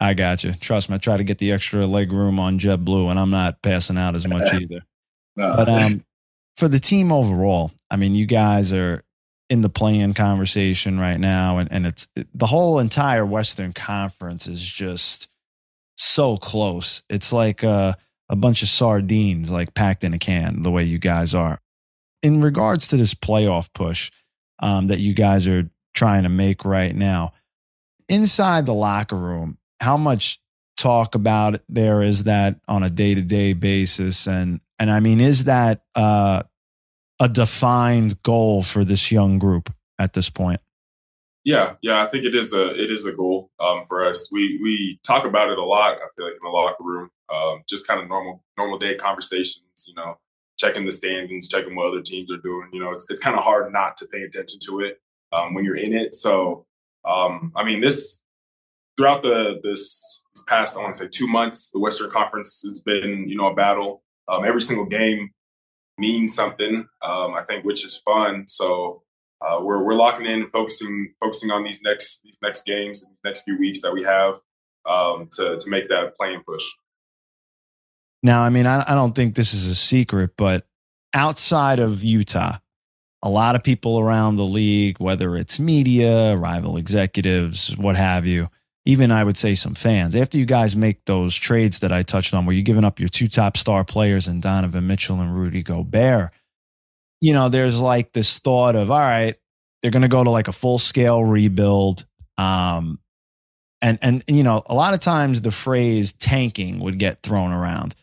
I 0.00 0.14
got 0.14 0.44
you. 0.44 0.52
Trust 0.52 0.90
me, 0.90 0.96
I 0.96 0.98
try 0.98 1.16
to 1.16 1.24
get 1.24 1.38
the 1.38 1.50
extra 1.50 1.86
leg 1.86 2.12
room 2.12 2.38
on 2.38 2.58
JetBlue, 2.58 3.10
and 3.10 3.18
I'm 3.18 3.30
not 3.30 3.62
passing 3.62 3.96
out 3.96 4.14
as 4.14 4.26
much 4.26 4.52
either. 4.62 4.82
no. 5.36 5.56
But 5.56 5.68
um, 5.68 6.04
for 6.56 6.68
the 6.68 6.80
team 6.80 7.10
overall, 7.10 7.72
I 7.90 7.96
mean, 7.96 8.14
you 8.14 8.26
guys 8.26 8.72
are 8.72 9.02
in 9.50 9.62
the 9.62 9.68
playing 9.68 10.14
conversation 10.14 11.00
right 11.00 11.18
now, 11.18 11.58
and 11.58 11.70
and 11.72 11.86
it's 11.86 12.06
it, 12.14 12.28
the 12.34 12.46
whole 12.46 12.78
entire 12.78 13.26
Western 13.26 13.72
Conference 13.72 14.46
is 14.46 14.64
just 14.64 15.28
so 15.96 16.36
close. 16.36 17.02
It's 17.08 17.32
like 17.32 17.62
uh, 17.64 17.94
a 18.28 18.36
bunch 18.36 18.62
of 18.62 18.68
sardines 18.68 19.50
like 19.50 19.74
packed 19.74 20.04
in 20.04 20.14
a 20.14 20.18
can, 20.18 20.62
the 20.62 20.70
way 20.70 20.84
you 20.84 20.98
guys 20.98 21.34
are. 21.34 21.60
In 22.22 22.40
regards 22.40 22.88
to 22.88 22.96
this 22.96 23.14
playoff 23.14 23.68
push 23.74 24.10
um, 24.60 24.86
that 24.86 24.98
you 24.98 25.14
guys 25.14 25.46
are 25.46 25.70
trying 25.94 26.22
to 26.22 26.28
make 26.28 26.64
right 26.64 26.94
now, 26.94 27.32
inside 28.08 28.66
the 28.66 28.74
locker 28.74 29.16
room, 29.16 29.58
how 29.80 29.96
much 29.96 30.40
talk 30.76 31.14
about 31.14 31.60
there 31.68 32.02
is 32.02 32.24
that 32.24 32.60
on 32.66 32.82
a 32.82 32.90
day 32.90 33.14
to 33.14 33.22
day 33.22 33.52
basis? 33.52 34.26
And 34.26 34.60
and 34.78 34.90
I 34.90 35.00
mean, 35.00 35.20
is 35.20 35.44
that 35.44 35.82
uh, 35.94 36.42
a 37.20 37.28
defined 37.28 38.22
goal 38.22 38.62
for 38.62 38.84
this 38.84 39.12
young 39.12 39.38
group 39.38 39.72
at 39.98 40.14
this 40.14 40.30
point? 40.30 40.60
Yeah, 41.44 41.74
yeah, 41.82 42.02
I 42.02 42.06
think 42.06 42.24
it 42.24 42.34
is 42.34 42.54
a 42.54 42.70
it 42.70 42.90
is 42.90 43.04
a 43.04 43.12
goal 43.12 43.50
um, 43.60 43.82
for 43.86 44.06
us. 44.06 44.30
We 44.32 44.58
we 44.62 44.98
talk 45.06 45.26
about 45.26 45.50
it 45.50 45.58
a 45.58 45.64
lot. 45.64 45.96
I 45.96 46.08
feel 46.16 46.24
like 46.24 46.34
in 46.34 46.40
the 46.42 46.48
locker 46.48 46.82
room, 46.82 47.10
um, 47.32 47.62
just 47.68 47.86
kind 47.86 48.00
of 48.00 48.08
normal 48.08 48.42
normal 48.56 48.78
day 48.78 48.96
conversations. 48.96 49.86
You 49.86 49.94
know, 49.94 50.18
checking 50.58 50.86
the 50.86 50.92
standings, 50.92 51.48
checking 51.48 51.76
what 51.76 51.88
other 51.88 52.00
teams 52.00 52.30
are 52.32 52.38
doing. 52.38 52.70
You 52.72 52.80
know, 52.80 52.92
it's 52.92 53.08
it's 53.10 53.20
kind 53.20 53.36
of 53.36 53.44
hard 53.44 53.70
not 53.72 53.98
to 53.98 54.06
pay 54.06 54.22
attention 54.22 54.58
to 54.64 54.80
it 54.80 55.00
um, 55.32 55.52
when 55.52 55.64
you're 55.66 55.76
in 55.76 55.92
it. 55.92 56.14
So, 56.14 56.64
um, 57.04 57.52
I 57.54 57.62
mean, 57.62 57.82
this 57.82 58.24
throughout 58.96 59.22
the 59.22 59.60
this, 59.62 60.24
this 60.34 60.44
past 60.44 60.78
I 60.78 60.82
want 60.82 60.94
to 60.94 61.04
say 61.04 61.08
two 61.12 61.26
months, 61.26 61.70
the 61.70 61.78
Western 61.78 62.10
Conference 62.10 62.62
has 62.64 62.80
been 62.80 63.28
you 63.28 63.36
know 63.36 63.48
a 63.48 63.54
battle. 63.54 64.02
Um, 64.28 64.46
every 64.46 64.62
single 64.62 64.86
game 64.86 65.30
means 65.98 66.34
something. 66.34 66.86
Um, 67.02 67.34
I 67.34 67.44
think 67.46 67.66
which 67.66 67.84
is 67.84 67.98
fun. 67.98 68.48
So 68.48 69.03
uh, 69.44 69.58
we're 69.60 69.82
we're 69.82 69.94
locking 69.94 70.26
in, 70.26 70.42
and 70.42 70.50
focusing 70.50 71.14
focusing 71.20 71.50
on 71.50 71.64
these 71.64 71.82
next 71.82 72.22
these 72.22 72.38
next 72.42 72.64
games, 72.64 73.04
these 73.06 73.20
next 73.24 73.42
few 73.42 73.58
weeks 73.58 73.82
that 73.82 73.92
we 73.92 74.02
have 74.02 74.40
um, 74.88 75.28
to 75.32 75.58
to 75.58 75.70
make 75.70 75.88
that 75.88 76.16
playing 76.16 76.42
push. 76.46 76.64
Now, 78.22 78.42
I 78.42 78.48
mean, 78.48 78.66
I, 78.66 78.84
I 78.88 78.94
don't 78.94 79.14
think 79.14 79.34
this 79.34 79.52
is 79.52 79.68
a 79.68 79.74
secret, 79.74 80.30
but 80.38 80.66
outside 81.12 81.78
of 81.78 82.02
Utah, 82.02 82.56
a 83.22 83.28
lot 83.28 83.54
of 83.54 83.62
people 83.62 84.00
around 84.00 84.36
the 84.36 84.44
league, 84.44 84.98
whether 84.98 85.36
it's 85.36 85.60
media, 85.60 86.34
rival 86.36 86.78
executives, 86.78 87.76
what 87.76 87.96
have 87.96 88.24
you, 88.24 88.48
even 88.86 89.10
I 89.10 89.24
would 89.24 89.36
say 89.36 89.54
some 89.54 89.74
fans, 89.74 90.16
after 90.16 90.38
you 90.38 90.46
guys 90.46 90.74
make 90.74 91.04
those 91.04 91.34
trades 91.34 91.80
that 91.80 91.92
I 91.92 92.02
touched 92.02 92.34
on, 92.34 92.46
where 92.46 92.54
you're 92.54 92.62
giving 92.62 92.84
up 92.84 92.98
your 92.98 93.08
two 93.08 93.28
top 93.28 93.56
star 93.56 93.84
players 93.84 94.26
and 94.26 94.42
Donovan 94.42 94.86
Mitchell 94.86 95.20
and 95.20 95.34
Rudy 95.34 95.62
Gobert, 95.62 96.32
you 97.24 97.32
know, 97.32 97.48
there's 97.48 97.80
like 97.80 98.12
this 98.12 98.38
thought 98.38 98.76
of, 98.76 98.90
all 98.90 98.98
right, 98.98 99.34
they're 99.80 99.90
going 99.90 100.02
to 100.02 100.08
go 100.08 100.22
to 100.22 100.28
like 100.28 100.46
a 100.46 100.52
full 100.52 100.76
scale 100.76 101.24
rebuild. 101.24 102.04
Um, 102.36 102.98
and, 103.80 103.98
and, 104.02 104.22
you 104.28 104.42
know, 104.42 104.62
a 104.66 104.74
lot 104.74 104.92
of 104.92 105.00
times 105.00 105.40
the 105.40 105.50
phrase 105.50 106.12
tanking 106.12 106.80
would 106.80 106.98
get 106.98 107.22
thrown 107.22 107.50
around. 107.50 107.94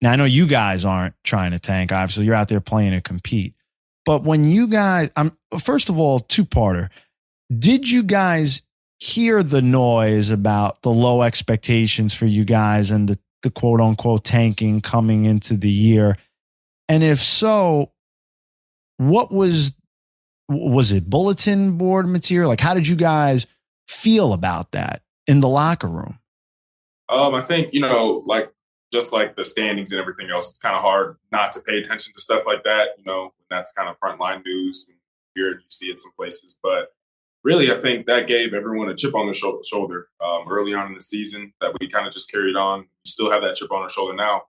Now 0.00 0.12
I 0.12 0.16
know 0.16 0.24
you 0.24 0.46
guys 0.46 0.86
aren't 0.86 1.14
trying 1.24 1.50
to 1.50 1.58
tank. 1.58 1.92
Obviously, 1.92 2.24
you're 2.24 2.34
out 2.34 2.48
there 2.48 2.62
playing 2.62 2.92
to 2.92 3.02
compete. 3.02 3.52
But 4.06 4.22
when 4.22 4.44
you 4.44 4.66
guys, 4.66 5.10
I'm 5.14 5.36
first 5.58 5.90
of 5.90 5.98
all, 5.98 6.20
two 6.20 6.46
parter. 6.46 6.88
Did 7.58 7.90
you 7.90 8.02
guys 8.02 8.62
hear 8.98 9.42
the 9.42 9.60
noise 9.60 10.30
about 10.30 10.80
the 10.80 10.90
low 10.90 11.20
expectations 11.20 12.14
for 12.14 12.24
you 12.24 12.46
guys 12.46 12.90
and 12.90 13.10
the, 13.10 13.18
the 13.42 13.50
quote 13.50 13.82
unquote 13.82 14.24
tanking 14.24 14.80
coming 14.80 15.26
into 15.26 15.58
the 15.58 15.68
year? 15.68 16.16
And 16.88 17.02
if 17.02 17.18
so, 17.18 17.92
what 19.00 19.32
was 19.32 19.72
was 20.50 20.92
it 20.92 21.08
bulletin 21.08 21.78
board 21.78 22.06
material? 22.06 22.50
Like, 22.50 22.60
how 22.60 22.74
did 22.74 22.86
you 22.86 22.96
guys 22.96 23.46
feel 23.88 24.34
about 24.34 24.72
that 24.72 25.00
in 25.26 25.40
the 25.40 25.48
locker 25.48 25.86
room? 25.86 26.18
Um, 27.08 27.34
I 27.34 27.40
think 27.40 27.72
you 27.72 27.80
know, 27.80 28.22
like 28.26 28.52
just 28.92 29.10
like 29.10 29.36
the 29.36 29.44
standings 29.44 29.90
and 29.90 30.00
everything 30.00 30.28
else, 30.30 30.50
it's 30.50 30.58
kind 30.58 30.76
of 30.76 30.82
hard 30.82 31.16
not 31.32 31.50
to 31.52 31.60
pay 31.60 31.78
attention 31.78 32.12
to 32.12 32.20
stuff 32.20 32.42
like 32.46 32.62
that. 32.64 32.88
You 32.98 33.04
know, 33.06 33.32
that's 33.48 33.72
kind 33.72 33.88
of 33.88 33.98
frontline 34.00 34.44
news. 34.44 34.86
Here 35.34 35.48
you 35.50 35.60
see 35.68 35.86
it 35.86 35.98
some 35.98 36.12
places, 36.14 36.58
but 36.62 36.88
really, 37.42 37.72
I 37.72 37.76
think 37.76 38.04
that 38.04 38.28
gave 38.28 38.52
everyone 38.52 38.90
a 38.90 38.94
chip 38.94 39.14
on 39.14 39.26
their 39.26 39.34
sh- 39.34 39.66
shoulder 39.66 40.08
um, 40.22 40.42
early 40.50 40.74
on 40.74 40.88
in 40.88 40.94
the 40.94 41.00
season 41.00 41.54
that 41.62 41.74
we 41.80 41.88
kind 41.88 42.06
of 42.06 42.12
just 42.12 42.30
carried 42.30 42.56
on. 42.56 42.80
We 42.80 42.86
still 43.06 43.30
have 43.30 43.40
that 43.42 43.54
chip 43.54 43.72
on 43.72 43.80
our 43.80 43.88
shoulder 43.88 44.14
now. 44.14 44.42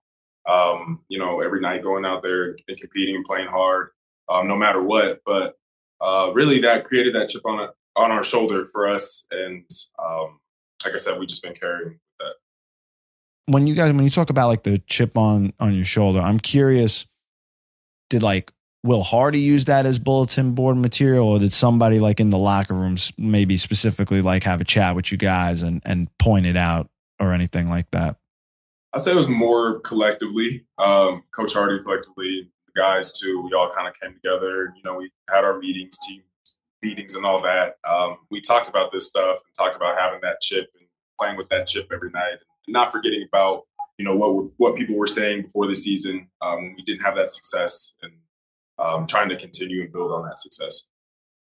Um, 0.46 1.06
you 1.08 1.20
know, 1.20 1.40
every 1.40 1.62
night 1.62 1.84
going 1.84 2.04
out 2.04 2.22
there 2.22 2.56
and 2.68 2.78
competing 2.78 3.16
and 3.16 3.24
playing 3.24 3.48
hard, 3.48 3.92
um, 4.32 4.48
no 4.48 4.56
matter 4.56 4.82
what. 4.82 5.22
But 5.26 5.58
uh, 6.00 6.32
really, 6.34 6.62
that 6.62 6.86
created 6.86 7.16
that 7.16 7.30
chip 7.30 7.46
on 7.46 7.60
a, 7.60 7.70
on 7.96 8.12
our 8.12 8.24
shoulder 8.24 8.68
for 8.72 8.90
us, 8.90 9.26
and 9.32 9.70
um, 10.04 10.40
like 10.86 10.96
I 10.96 10.98
said, 10.98 11.20
we've 11.20 11.30
just 11.30 11.44
been 11.44 11.54
carrying 11.54 12.00
that. 12.20 12.34
when 13.46 13.68
you 13.68 13.76
guys 13.76 13.94
when 13.94 14.04
you 14.04 14.10
talk 14.10 14.30
about 14.30 14.48
like 14.48 14.64
the 14.64 14.80
chip 14.88 15.18
on 15.18 15.54
on 15.60 15.76
your 15.76 15.86
shoulder, 15.86 16.20
I'm 16.20 16.40
curious. 16.40 17.06
Did 18.10 18.24
like 18.24 18.52
Will 18.84 19.04
Hardy 19.04 19.40
use 19.40 19.66
that 19.66 19.86
as 19.86 20.00
bulletin 20.00 20.54
board 20.54 20.78
material, 20.78 21.28
or 21.28 21.40
did 21.40 21.54
somebody 21.54 22.00
like 22.00 22.20
in 22.20 22.30
the 22.30 22.38
locker 22.38 22.74
rooms 22.74 23.14
maybe 23.18 23.58
specifically 23.58 24.22
like 24.22 24.44
have 24.44 24.60
a 24.60 24.66
chat 24.66 24.96
with 24.96 25.12
you 25.12 25.18
guys 25.18 25.62
and 25.62 25.82
and 25.86 26.10
point 26.18 26.46
it 26.46 26.58
out 26.58 26.90
or 27.20 27.34
anything 27.34 27.70
like 27.70 27.90
that? 27.92 28.18
I'd 28.94 29.02
say 29.02 29.12
it 29.12 29.16
was 29.16 29.30
more 29.30 29.80
collectively. 29.82 30.66
Um, 30.78 31.24
Coach 31.34 31.54
Hardy 31.54 31.82
collectively, 31.84 32.50
the 32.74 32.80
guys 32.80 33.12
too. 33.18 33.42
We 33.42 33.54
all 33.54 33.72
kind 33.76 33.88
of 33.88 34.00
came 34.00 34.14
together. 34.14 34.74
You 34.76 34.82
know, 34.84 34.96
we 34.96 35.12
had 35.30 35.44
our 35.44 35.58
meetings, 35.60 35.98
team 36.08 36.22
meetings, 36.82 37.16
and 37.16 37.26
all 37.26 37.42
that. 37.42 37.76
Um, 37.88 38.18
we 38.30 38.42
talked 38.42 38.68
about 38.68 38.92
this 38.92 39.08
stuff 39.08 39.40
and 39.46 39.56
talked 39.58 39.76
about 39.76 40.00
having 40.00 40.20
that 40.22 40.42
chip 40.42 40.70
and 40.80 40.88
playing 41.20 41.38
with 41.38 41.50
that 41.50 41.68
chip 41.68 41.90
every 41.94 42.10
night 42.10 42.38
and 42.68 42.74
not 42.74 42.92
forgetting 42.92 43.26
about 43.28 43.64
you 43.98 44.06
know 44.06 44.16
what 44.16 44.52
what 44.58 44.76
people 44.76 44.96
were 44.96 45.08
saying 45.08 45.44
before 45.44 45.68
the 45.68 45.76
season. 45.76 46.28
Um, 46.42 46.74
we 46.76 46.84
didn't 46.84 47.04
have 47.04 47.16
that 47.16 47.32
success, 47.32 47.94
and 48.02 48.14
um, 48.80 49.08
trying 49.08 49.30
to 49.30 49.36
continue 49.36 49.84
and 49.84 49.92
build 49.92 50.12
on 50.12 50.24
that 50.26 50.40
success. 50.40 50.86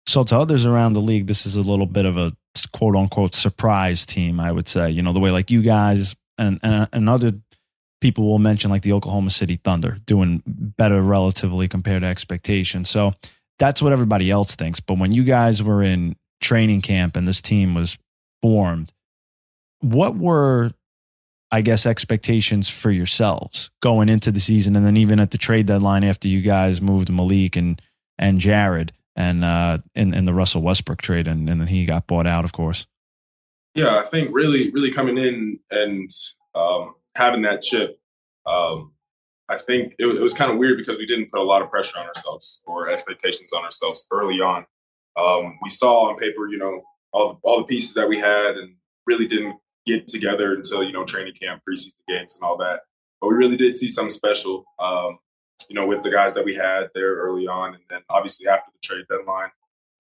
So 0.07 0.25
to 0.25 0.37
others 0.37 0.67
around 0.67 0.95
the 0.95 1.01
league, 1.01 1.29
this 1.29 1.47
is 1.47 1.57
a 1.57 1.63
little 1.63 1.87
bit 1.87 2.05
of 2.05 2.17
a 2.17 2.33
quote 2.73 2.97
unquote 2.97 3.35
surprise 3.35 4.05
team. 4.05 4.41
I 4.41 4.53
would 4.53 4.69
say, 4.69 4.91
you 4.91 5.03
know, 5.03 5.13
the 5.13 5.21
way 5.21 5.31
like 5.31 5.51
you 5.51 5.63
guys 5.63 6.15
and 6.39 6.59
and, 6.63 6.89
and 6.93 7.09
other 7.09 7.33
people 8.03 8.25
will 8.25 8.39
mention 8.39 8.71
like 8.71 8.83
the 8.83 8.93
Oklahoma 8.93 9.31
City 9.31 9.57
Thunder 9.57 9.99
doing 10.05 10.43
better 10.47 11.01
relatively 11.01 11.69
compared 11.69 12.03
to 12.03 12.09
expectations. 12.09 12.91
So 12.91 13.15
that's 13.59 13.81
what 13.81 13.93
everybody 13.93 14.31
else 14.31 14.55
thinks. 14.55 14.81
But 14.81 14.99
when 14.99 15.13
you 15.13 15.25
guys 15.25 15.63
were 15.63 15.83
in 15.83 16.17
training 16.41 16.83
camp 16.83 17.17
and 17.17 17.27
this 17.27 17.41
team 17.41 17.75
was 17.75 17.97
formed, 18.43 18.93
what 19.81 20.17
were 20.17 20.73
I 21.55 21.61
guess, 21.61 21.85
expectations 21.85 22.71
for 22.71 22.91
yourselves 22.91 23.71
going 23.81 24.09
into 24.09 24.33
the 24.33 24.41
season, 24.41 24.75
and 24.75 24.87
then 24.87 24.97
even 24.97 25.21
at 25.21 25.33
the 25.33 25.39
trade 25.39 25.67
deadline 25.67 26.03
after 26.03 26.27
you 26.27 26.41
guys 26.41 26.81
moved 26.81 27.13
Malik 27.13 27.57
and 27.57 27.81
and 28.19 28.39
Jarred 28.39 28.93
and 29.15 29.45
uh, 29.45 29.79
in 29.95 30.15
in 30.15 30.25
the 30.25 30.33
Russell 30.33 30.63
Westbrook 30.63 31.03
trade, 31.03 31.29
and, 31.29 31.51
and 31.51 31.61
then 31.61 31.69
he 31.69 31.85
got 31.85 32.07
bought 32.07 32.27
out, 32.27 32.47
of 32.47 32.53
course. 32.53 32.87
Yeah, 33.75 33.99
I 33.99 34.05
think 34.05 34.31
really, 34.33 34.71
really 34.71 34.91
coming 34.91 35.19
in 35.19 35.59
and 35.71 36.09
um, 36.55 36.95
having 37.15 37.43
that 37.43 37.63
chip, 37.63 37.99
um, 38.47 38.93
I 39.49 39.59
think 39.59 39.95
it, 39.99 40.07
it 40.07 40.21
was 40.21 40.35
kind 40.35 40.51
of 40.51 40.59
weird 40.59 40.79
because 40.79 40.99
we 40.99 41.07
didn't 41.07 41.31
put 41.31 41.41
a 41.41 41.45
lot 41.45 41.63
of 41.63 41.71
pressure 41.71 41.99
on 41.99 42.07
ourselves 42.07 42.63
or 42.67 42.89
expectations 42.89 43.53
on 43.53 43.65
ourselves 43.65 44.07
early 44.11 44.41
on. 44.41 44.65
Um, 45.17 45.59
we 45.63 45.69
saw 45.69 46.09
on 46.09 46.19
paper, 46.19 46.49
you 46.49 46.59
know, 46.59 46.83
all 47.13 47.39
all 47.43 47.59
the 47.59 47.65
pieces 47.65 47.95
that 47.95 48.09
we 48.09 48.19
had, 48.19 48.57
and 48.57 48.77
really 49.07 49.27
didn't 49.27 49.57
get 49.85 50.09
together 50.09 50.55
until 50.55 50.83
you 50.83 50.93
know 50.93 51.05
training 51.05 51.35
camp, 51.35 51.63
preseason 51.69 52.01
games, 52.09 52.37
and 52.37 52.49
all 52.49 52.57
that. 52.59 52.81
But 53.21 53.29
we 53.29 53.35
really 53.35 53.57
did 53.57 53.75
see 53.75 53.89
something 53.89 54.11
special, 54.11 54.65
um, 54.79 55.19
you 55.69 55.75
know, 55.75 55.87
with 55.87 56.03
the 56.03 56.11
guys 56.11 56.35
that 56.35 56.45
we 56.45 56.55
had 56.55 56.89
there 56.95 57.17
early 57.17 57.47
on, 57.47 57.75
and 57.75 57.83
then 57.91 58.01
obviously 58.09 58.49
after 58.49 58.71
the 58.73 58.79
trade 58.83 59.05
deadline, 59.11 59.51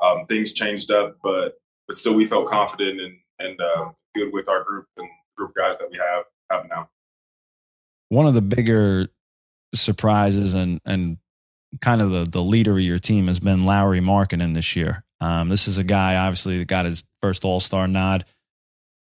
um, 0.00 0.26
things 0.26 0.52
changed 0.52 0.90
up. 0.90 1.19
But 1.23 1.54
but 1.87 1.97
still, 1.97 2.14
we 2.14 2.26
felt 2.26 2.49
confident 2.49 3.00
and 3.00 3.16
and 3.38 3.61
uh, 3.61 3.90
good 4.14 4.33
with 4.33 4.49
our 4.49 4.64
group 4.64 4.87
and 4.97 5.09
group 5.37 5.52
guys 5.54 5.78
that 5.78 5.90
we 5.90 5.99
have 5.99 6.25
have 6.50 6.69
now. 6.71 6.88
One 8.12 8.26
of 8.26 8.35
the 8.35 8.42
bigger 8.42 9.09
surprises 9.75 10.52
and 10.52 10.83
and 10.85 11.16
kind 11.81 12.02
of 12.02 12.11
the 12.11 12.25
the 12.25 12.42
leader 12.42 12.73
of 12.73 12.81
your 12.81 12.99
team 12.99 13.26
has 13.26 13.40
been 13.40 13.64
Lauri 13.64 14.00
Markkanen 14.00 14.52
this 14.52 14.76
year. 14.76 15.02
Um, 15.19 15.49
this 15.49 15.66
is 15.66 15.78
a 15.78 15.85
guy 15.85 16.16
obviously 16.16 16.59
that 16.59 16.66
got 16.66 16.85
his 16.85 17.04
first 17.23 17.42
All 17.42 17.59
Star 17.59 17.88
nod 17.88 18.26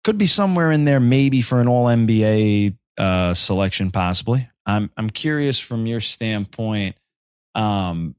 could 0.04 0.18
be 0.18 0.26
somewhere 0.26 0.70
in 0.70 0.84
there, 0.84 1.00
maybe 1.00 1.40
for 1.40 1.58
an 1.58 1.68
All 1.68 1.86
NBA 1.86 2.76
uh, 2.98 3.32
selection, 3.32 3.90
possibly. 3.90 4.50
I'm 4.66 4.90
I'm 4.98 5.08
curious 5.08 5.58
from 5.58 5.86
your 5.86 6.00
standpoint. 6.00 6.96
Um, 7.54 8.14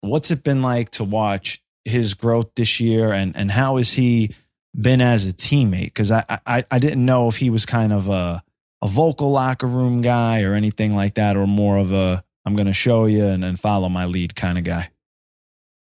what's 0.00 0.32
it 0.32 0.42
been 0.42 0.62
like 0.62 0.90
to 0.90 1.04
watch 1.04 1.62
his 1.84 2.14
growth 2.14 2.50
this 2.56 2.80
year, 2.80 3.12
and 3.12 3.36
and 3.36 3.52
how 3.52 3.76
has 3.76 3.92
he 3.92 4.34
been 4.74 5.00
as 5.00 5.28
a 5.28 5.32
teammate? 5.32 5.86
Because 5.86 6.10
I, 6.10 6.24
I 6.44 6.64
I 6.68 6.80
didn't 6.80 7.04
know 7.04 7.28
if 7.28 7.36
he 7.36 7.50
was 7.50 7.64
kind 7.64 7.92
of 7.92 8.08
a 8.08 8.42
a 8.82 8.88
vocal 8.88 9.30
locker 9.30 9.66
room 9.66 10.02
guy 10.02 10.42
or 10.42 10.54
anything 10.54 10.94
like 10.94 11.14
that, 11.14 11.36
or 11.36 11.46
more 11.46 11.78
of 11.78 11.92
a 11.92 12.24
I'm 12.44 12.56
going 12.56 12.66
to 12.66 12.72
show 12.72 13.06
you 13.06 13.24
and 13.26 13.58
follow 13.58 13.88
my 13.88 14.04
lead 14.04 14.34
kind 14.34 14.58
of 14.58 14.64
guy. 14.64 14.90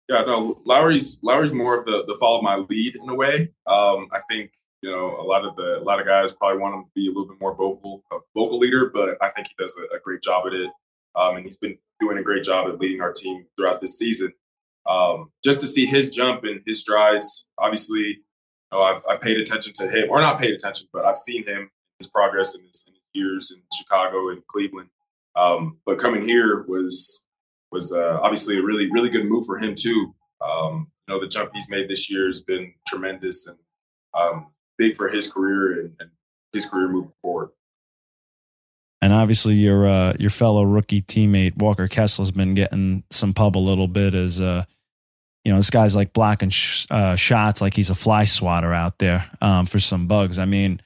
Yeah, 0.08 0.22
no, 0.22 0.60
Lauri's 0.66 1.20
Lauri's 1.22 1.52
more 1.52 1.78
of 1.78 1.84
the 1.84 2.02
the 2.06 2.16
follow 2.18 2.42
my 2.42 2.56
lead 2.56 2.96
in 2.96 3.08
a 3.08 3.14
way. 3.14 3.52
Um, 3.66 4.08
I 4.12 4.20
think 4.28 4.52
you 4.82 4.90
know, 4.90 5.16
a 5.20 5.22
lot 5.22 5.44
of 5.44 5.56
the 5.56 5.78
a 5.78 5.84
lot 5.84 6.00
of 6.00 6.06
guys 6.06 6.32
probably 6.32 6.58
want 6.58 6.74
him 6.74 6.84
to 6.84 6.90
be 6.94 7.06
a 7.06 7.10
little 7.10 7.28
bit 7.28 7.40
more 7.40 7.54
vocal, 7.54 8.02
a 8.12 8.16
vocal 8.34 8.58
leader, 8.58 8.90
but 8.92 9.16
I 9.20 9.30
think 9.30 9.48
he 9.48 9.54
does 9.58 9.76
a, 9.78 9.96
a 9.96 10.00
great 10.00 10.22
job 10.22 10.46
at 10.46 10.52
it, 10.52 10.70
um, 11.14 11.36
and 11.36 11.44
he's 11.44 11.56
been 11.56 11.78
doing 12.00 12.18
a 12.18 12.22
great 12.22 12.44
job 12.44 12.68
at 12.68 12.80
leading 12.80 13.00
our 13.00 13.12
team 13.12 13.46
throughout 13.56 13.80
this 13.80 13.98
season. 13.98 14.32
Um, 14.88 15.30
just 15.44 15.60
to 15.60 15.66
see 15.66 15.86
his 15.86 16.08
jump 16.08 16.44
and 16.44 16.62
his 16.66 16.80
strides, 16.80 17.46
obviously, 17.58 18.00
you 18.00 18.22
know, 18.72 18.82
I've, 18.82 19.02
I've, 19.08 19.20
paid 19.20 19.36
attention 19.36 19.74
to 19.74 19.90
him, 19.90 20.08
or 20.10 20.20
not 20.20 20.40
paid 20.40 20.54
attention, 20.54 20.88
but 20.92 21.04
I've 21.04 21.18
seen 21.18 21.44
him, 21.46 21.70
his 22.00 22.10
progress 22.10 22.56
in 22.58 22.66
his, 22.66 22.84
in 22.88 22.94
his 22.94 23.02
years 23.12 23.52
in 23.54 23.62
Chicago 23.72 24.30
and 24.30 24.44
Cleveland. 24.46 24.88
Um, 25.36 25.78
but 25.86 25.98
coming 25.98 26.26
here 26.26 26.64
was 26.66 27.24
was 27.70 27.92
uh, 27.92 28.18
obviously 28.22 28.58
a 28.58 28.62
really 28.62 28.90
really 28.90 29.10
good 29.10 29.26
move 29.26 29.46
for 29.46 29.58
him 29.58 29.74
too. 29.76 30.14
Um, 30.40 30.88
you 31.06 31.14
know, 31.14 31.20
the 31.20 31.28
jump 31.28 31.50
he's 31.54 31.70
made 31.70 31.88
this 31.88 32.10
year 32.10 32.26
has 32.26 32.40
been 32.40 32.74
tremendous, 32.88 33.46
and 33.46 33.58
um, 34.18 34.48
big 34.76 34.96
for 34.96 35.08
his 35.08 35.30
career 35.30 35.80
and, 35.80 35.92
and 36.00 36.10
his 36.52 36.66
career 36.66 36.88
moving 36.88 37.12
forward. 37.22 37.50
And 39.02 39.12
obviously, 39.12 39.54
your 39.54 39.86
uh, 39.86 40.14
your 40.18 40.30
fellow 40.30 40.64
rookie 40.64 41.02
teammate 41.02 41.56
Walker 41.56 41.86
Kessler's 41.86 42.32
been 42.32 42.54
getting 42.54 43.04
some 43.10 43.32
pub 43.32 43.56
a 43.56 43.58
little 43.58 43.88
bit 43.88 44.14
as 44.14 44.40
uh, 44.40 44.64
you 45.44 45.52
know, 45.52 45.58
this 45.58 45.70
guy's 45.70 45.96
like 45.96 46.12
blocking 46.12 46.50
sh- 46.50 46.86
uh, 46.90 47.16
shots 47.16 47.60
like 47.60 47.74
he's 47.74 47.90
a 47.90 47.94
fly 47.94 48.24
swatter 48.24 48.74
out 48.74 48.98
there 48.98 49.30
um, 49.40 49.66
for 49.66 49.80
some 49.80 50.06
bugs. 50.06 50.38
I 50.38 50.44
mean, 50.44 50.82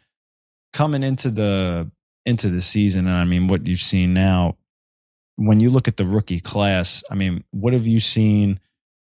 coming 0.74 1.02
into 1.02 1.30
the 1.30 1.90
into 2.26 2.50
the 2.50 2.60
season, 2.60 3.06
and 3.06 3.16
I 3.16 3.24
mean, 3.24 3.48
what 3.48 3.66
you've 3.66 3.80
seen 3.80 4.12
now, 4.12 4.58
when 5.36 5.60
you 5.60 5.70
look 5.70 5.88
at 5.88 5.96
the 5.96 6.04
rookie 6.04 6.40
class, 6.40 7.02
I 7.10 7.14
mean, 7.14 7.44
what 7.50 7.72
have 7.72 7.86
you 7.86 8.00
seen 8.00 8.60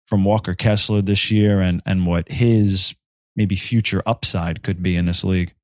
from 0.06 0.24
Walker 0.24 0.54
Kessler 0.54 1.02
this 1.02 1.30
year, 1.30 1.60
and 1.60 1.80
and 1.86 2.06
what 2.06 2.28
his 2.28 2.96
maybe 3.36 3.54
future 3.54 4.02
upside 4.04 4.64
could 4.64 4.82
be 4.82 4.96
in 4.96 5.06
this 5.06 5.22
league? 5.22 5.54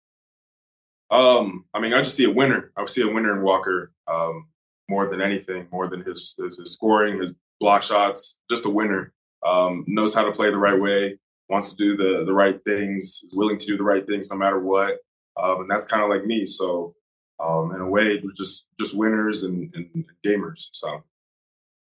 Um, 1.11 1.65
I 1.75 1.81
mean, 1.81 1.93
I 1.93 2.03
just 2.03 2.17
see 2.17 2.25
a 2.25 2.31
winner. 2.31 2.71
I 2.77 2.85
see 2.87 3.03
a 3.03 3.13
winner 3.13 3.37
in 3.37 3.43
Walker 3.43 3.93
um, 4.07 4.49
more 4.89 5.09
than 5.09 5.21
anything, 5.21 5.67
more 5.71 5.89
than 5.89 6.03
his, 6.03 6.35
his, 6.39 6.59
his 6.59 6.73
scoring, 6.73 7.21
his 7.21 7.35
block 7.61 7.83
shots. 7.83 8.39
Just 8.51 8.67
a 8.67 8.71
winner. 8.71 9.13
Um, 9.47 9.85
knows 9.87 10.15
how 10.15 10.25
to 10.25 10.33
play 10.33 10.51
the 10.51 10.57
right 10.57 10.81
way. 10.81 11.19
Wants 11.49 11.75
to 11.75 11.77
do 11.77 11.97
the 11.97 12.25
the 12.25 12.33
right 12.33 12.59
things. 12.65 13.25
Willing 13.33 13.59
to 13.59 13.67
do 13.67 13.77
the 13.77 13.83
right 13.83 14.07
things 14.07 14.31
no 14.31 14.37
matter 14.37 14.59
what. 14.59 14.97
Um, 15.41 15.63
and 15.63 15.71
that's 15.71 15.87
kind 15.87 16.03
of 16.03 16.11
like 16.11 16.25
me. 16.25 16.47
So 16.47 16.95
um, 17.43 17.75
in 17.75 17.81
a 17.81 17.89
way, 17.89 18.21
we're 18.23 18.33
just 18.33 18.69
just 18.79 18.97
winners 18.97 19.43
and, 19.43 19.73
and 19.75 20.05
gamers. 20.25 20.69
So. 20.73 21.05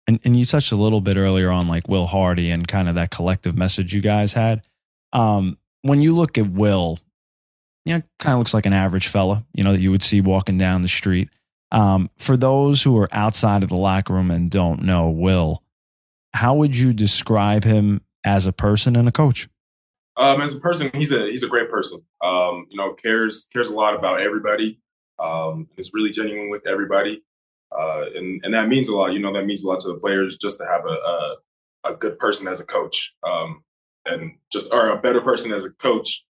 And, 0.07 0.19
and 0.23 0.35
you 0.35 0.45
touched 0.45 0.71
a 0.71 0.75
little 0.75 1.01
bit 1.01 1.17
earlier 1.17 1.51
on 1.51 1.67
like 1.67 1.87
Will 1.87 2.07
Hardy 2.07 2.49
and 2.49 2.67
kind 2.67 2.89
of 2.89 2.95
that 2.95 3.11
collective 3.11 3.55
message 3.55 3.93
you 3.93 4.01
guys 4.01 4.33
had. 4.33 4.63
Um, 5.13 5.59
when 5.83 6.01
you 6.01 6.15
look 6.15 6.37
at 6.39 6.49
Will, 6.49 6.97
you 7.85 7.95
know, 7.95 8.03
kind 8.17 8.33
of 8.33 8.39
looks 8.39 8.53
like 8.53 8.65
an 8.65 8.73
average 8.73 9.07
fella, 9.07 9.45
you 9.53 9.63
know, 9.63 9.71
that 9.71 9.79
you 9.79 9.91
would 9.91 10.01
see 10.01 10.19
walking 10.19 10.57
down 10.57 10.81
the 10.81 10.87
street. 10.87 11.29
Um, 11.71 12.09
for 12.17 12.35
those 12.35 12.81
who 12.81 12.97
are 12.97 13.09
outside 13.11 13.61
of 13.61 13.69
the 13.69 13.75
locker 13.75 14.13
room 14.13 14.31
and 14.31 14.49
don't 14.49 14.81
know 14.81 15.09
Will, 15.09 15.63
how 16.33 16.55
would 16.55 16.75
you 16.75 16.91
describe 16.91 17.63
him 17.63 18.01
as 18.23 18.47
a 18.47 18.51
person 18.51 18.95
and 18.95 19.07
a 19.07 19.11
coach? 19.11 19.47
Um, 20.19 20.41
as 20.41 20.53
a 20.53 20.59
person, 20.59 20.91
he's 20.93 21.13
a 21.13 21.29
he's 21.29 21.43
a 21.43 21.47
great 21.47 21.71
person. 21.71 22.01
Um, 22.23 22.67
you 22.69 22.77
know, 22.77 22.93
cares 22.93 23.47
cares 23.53 23.69
a 23.69 23.75
lot 23.75 23.95
about 23.95 24.21
everybody. 24.21 24.79
Um, 25.17 25.67
is 25.77 25.91
really 25.93 26.11
genuine 26.11 26.49
with 26.49 26.67
everybody, 26.67 27.23
uh, 27.71 28.03
and 28.15 28.43
and 28.43 28.53
that 28.53 28.67
means 28.67 28.89
a 28.89 28.95
lot. 28.95 29.13
You 29.13 29.19
know, 29.19 29.31
that 29.33 29.45
means 29.45 29.63
a 29.63 29.69
lot 29.69 29.79
to 29.81 29.87
the 29.87 29.99
players 29.99 30.37
just 30.37 30.59
to 30.59 30.65
have 30.65 30.85
a 30.85 30.89
a, 30.89 31.35
a 31.91 31.95
good 31.95 32.19
person 32.19 32.49
as 32.49 32.59
a 32.59 32.65
coach, 32.65 33.15
um, 33.25 33.63
and 34.05 34.33
just 34.51 34.73
or 34.73 34.89
a 34.89 35.01
better 35.01 35.21
person 35.21 35.53
as 35.53 35.63
a 35.63 35.71
coach 35.71 36.25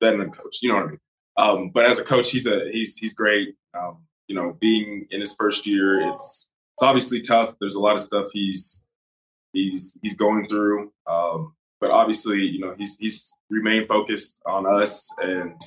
than 0.00 0.20
a 0.20 0.26
coach. 0.26 0.58
You 0.60 0.68
know 0.68 0.76
what 0.76 0.84
I 0.84 0.88
mean? 0.88 1.00
Um, 1.36 1.70
but 1.72 1.86
as 1.86 1.98
a 1.98 2.04
coach, 2.04 2.30
he's 2.30 2.46
a 2.46 2.70
he's 2.70 2.98
he's 2.98 3.14
great. 3.14 3.54
Um, 3.78 4.04
you 4.28 4.34
know, 4.34 4.56
being 4.60 5.06
in 5.10 5.20
his 5.20 5.34
first 5.34 5.66
year, 5.66 6.00
it's 6.12 6.50
it's 6.74 6.82
obviously 6.82 7.22
tough. 7.22 7.56
There's 7.58 7.76
a 7.76 7.80
lot 7.80 7.94
of 7.94 8.00
stuff 8.00 8.26
he's 8.32 8.84
he's 9.54 9.98
he's 10.02 10.16
going 10.16 10.46
through. 10.46 10.92
Um, 11.06 11.54
but 11.80 11.90
obviously, 11.90 12.40
you 12.40 12.60
know, 12.60 12.74
he's 12.76 12.96
he's 12.98 13.36
remained 13.50 13.88
focused 13.88 14.40
on 14.46 14.66
us 14.66 15.12
and 15.18 15.60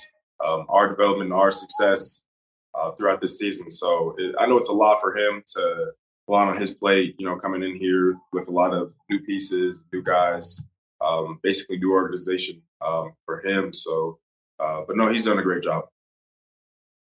um, 0.46 0.66
our 0.70 0.90
development, 0.90 1.32
and 1.32 1.40
our 1.40 1.52
success 1.52 2.24
uh, 2.78 2.92
throughout 2.92 3.22
this 3.22 3.38
season. 3.38 3.70
So 3.70 4.16
it, 4.18 4.36
I 4.40 4.46
know 4.46 4.58
it's 4.58 4.70
a 4.70 4.74
lot 4.74 5.00
for 5.02 5.18
him 5.18 5.44
to 5.56 5.94
lot 6.28 6.48
on 6.48 6.60
his 6.60 6.76
plate. 6.76 7.16
You 7.18 7.26
know, 7.26 7.38
coming 7.38 7.64
in 7.64 7.76
here 7.76 8.16
with 8.34 8.48
a 8.48 8.52
lot 8.52 8.74
of 8.74 8.94
new 9.10 9.20
pieces, 9.20 9.86
new 9.94 10.04
guys, 10.04 10.62
um, 11.02 11.40
basically 11.42 11.78
new 11.78 11.92
organization 11.92 12.62
um, 12.86 13.14
for 13.26 13.46
him. 13.46 13.74
So, 13.74 14.20
uh, 14.60 14.82
but 14.88 14.96
no, 14.98 15.10
he's 15.10 15.26
done 15.26 15.40
a 15.40 15.44
great 15.44 15.64
job. 15.64 15.86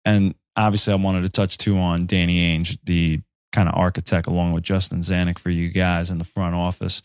And 0.05 0.35
obviously, 0.55 0.93
I 0.93 0.97
wanted 0.97 1.21
to 1.21 1.29
touch 1.29 1.57
too 1.57 1.77
on 1.77 2.05
Danny 2.05 2.57
Ainge, 2.57 2.77
the 2.83 3.21
kind 3.51 3.67
of 3.67 3.75
architect, 3.75 4.27
along 4.27 4.53
with 4.53 4.63
Justin 4.63 4.99
Zanik 4.99 5.39
for 5.39 5.49
you 5.49 5.69
guys 5.69 6.09
in 6.09 6.17
the 6.17 6.25
front 6.25 6.55
office. 6.55 7.01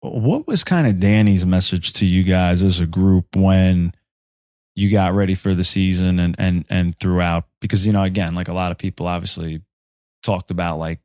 What 0.00 0.46
was 0.46 0.64
kind 0.64 0.86
of 0.86 1.00
Danny's 1.00 1.44
message 1.44 1.92
to 1.94 2.06
you 2.06 2.22
guys 2.22 2.62
as 2.62 2.80
a 2.80 2.86
group 2.86 3.34
when 3.34 3.92
you 4.76 4.90
got 4.90 5.14
ready 5.14 5.34
for 5.34 5.54
the 5.54 5.64
season 5.64 6.18
and 6.18 6.36
and 6.38 6.64
and 6.70 6.98
throughout? 6.98 7.44
Because 7.60 7.84
you 7.86 7.92
know, 7.92 8.04
again, 8.04 8.34
like 8.34 8.48
a 8.48 8.52
lot 8.52 8.70
of 8.70 8.78
people 8.78 9.06
obviously 9.06 9.62
talked 10.22 10.50
about 10.50 10.78
like 10.78 11.00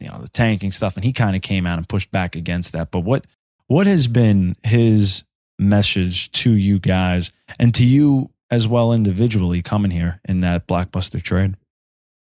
you 0.00 0.08
know 0.08 0.18
the 0.18 0.28
tanking 0.28 0.72
stuff, 0.72 0.96
and 0.96 1.04
he 1.04 1.12
kind 1.12 1.34
of 1.34 1.42
came 1.42 1.66
out 1.66 1.78
and 1.78 1.88
pushed 1.88 2.10
back 2.10 2.36
against 2.36 2.72
that. 2.72 2.90
But 2.90 3.00
what 3.00 3.26
what 3.66 3.86
has 3.86 4.06
been 4.06 4.56
his 4.62 5.24
message 5.58 6.30
to 6.32 6.52
you 6.52 6.78
guys 6.78 7.32
and 7.58 7.74
to 7.74 7.84
you 7.84 8.30
as 8.50 8.68
well 8.68 8.92
individually 8.92 9.62
coming 9.62 9.90
here 9.90 10.20
in 10.24 10.40
that 10.40 10.66
blockbuster 10.66 11.22
trade? 11.22 11.56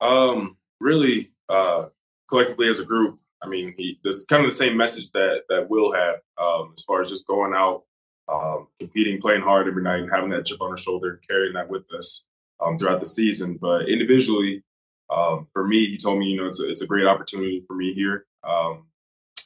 Um, 0.02 0.58
really, 0.80 1.32
uh, 1.48 1.86
collectively 2.30 2.68
as 2.68 2.80
a 2.80 2.86
group, 2.86 3.20
I 3.44 3.48
mean, 3.48 3.74
he 3.78 4.00
this 4.04 4.26
kind 4.26 4.44
of 4.44 4.52
the 4.52 4.56
same 4.56 4.78
message 4.78 5.12
that 5.12 5.44
that 5.50 5.70
Will 5.70 5.94
had 5.94 6.16
um, 6.42 6.74
as 6.78 6.84
far 6.84 7.02
as 7.02 7.10
just 7.10 7.28
going 7.28 7.54
out, 7.54 7.84
um, 8.32 8.68
competing, 8.80 9.22
playing 9.22 9.42
hard 9.42 9.68
every 9.68 9.84
night, 9.84 10.02
and 10.02 10.12
having 10.12 10.30
that 10.32 10.46
chip 10.46 10.62
on 10.62 10.72
our 10.72 10.78
shoulder, 10.78 11.20
carrying 11.28 11.54
that 11.54 11.70
with 11.70 11.84
us 11.98 12.26
um, 12.64 12.78
throughout 12.78 13.00
the 13.00 13.06
season. 13.06 13.58
But 13.60 13.90
individually, 13.90 14.64
um, 15.10 15.48
for 15.54 15.68
me, 15.68 15.88
he 15.88 15.98
told 15.98 16.20
me, 16.20 16.28
you 16.28 16.38
know, 16.38 16.48
it's 16.48 16.62
a, 16.62 16.70
it's 16.70 16.82
a 16.82 16.88
great 16.88 17.08
opportunity 17.08 17.64
for 17.68 17.76
me 17.76 17.94
here, 17.94 18.26
um, 18.44 18.86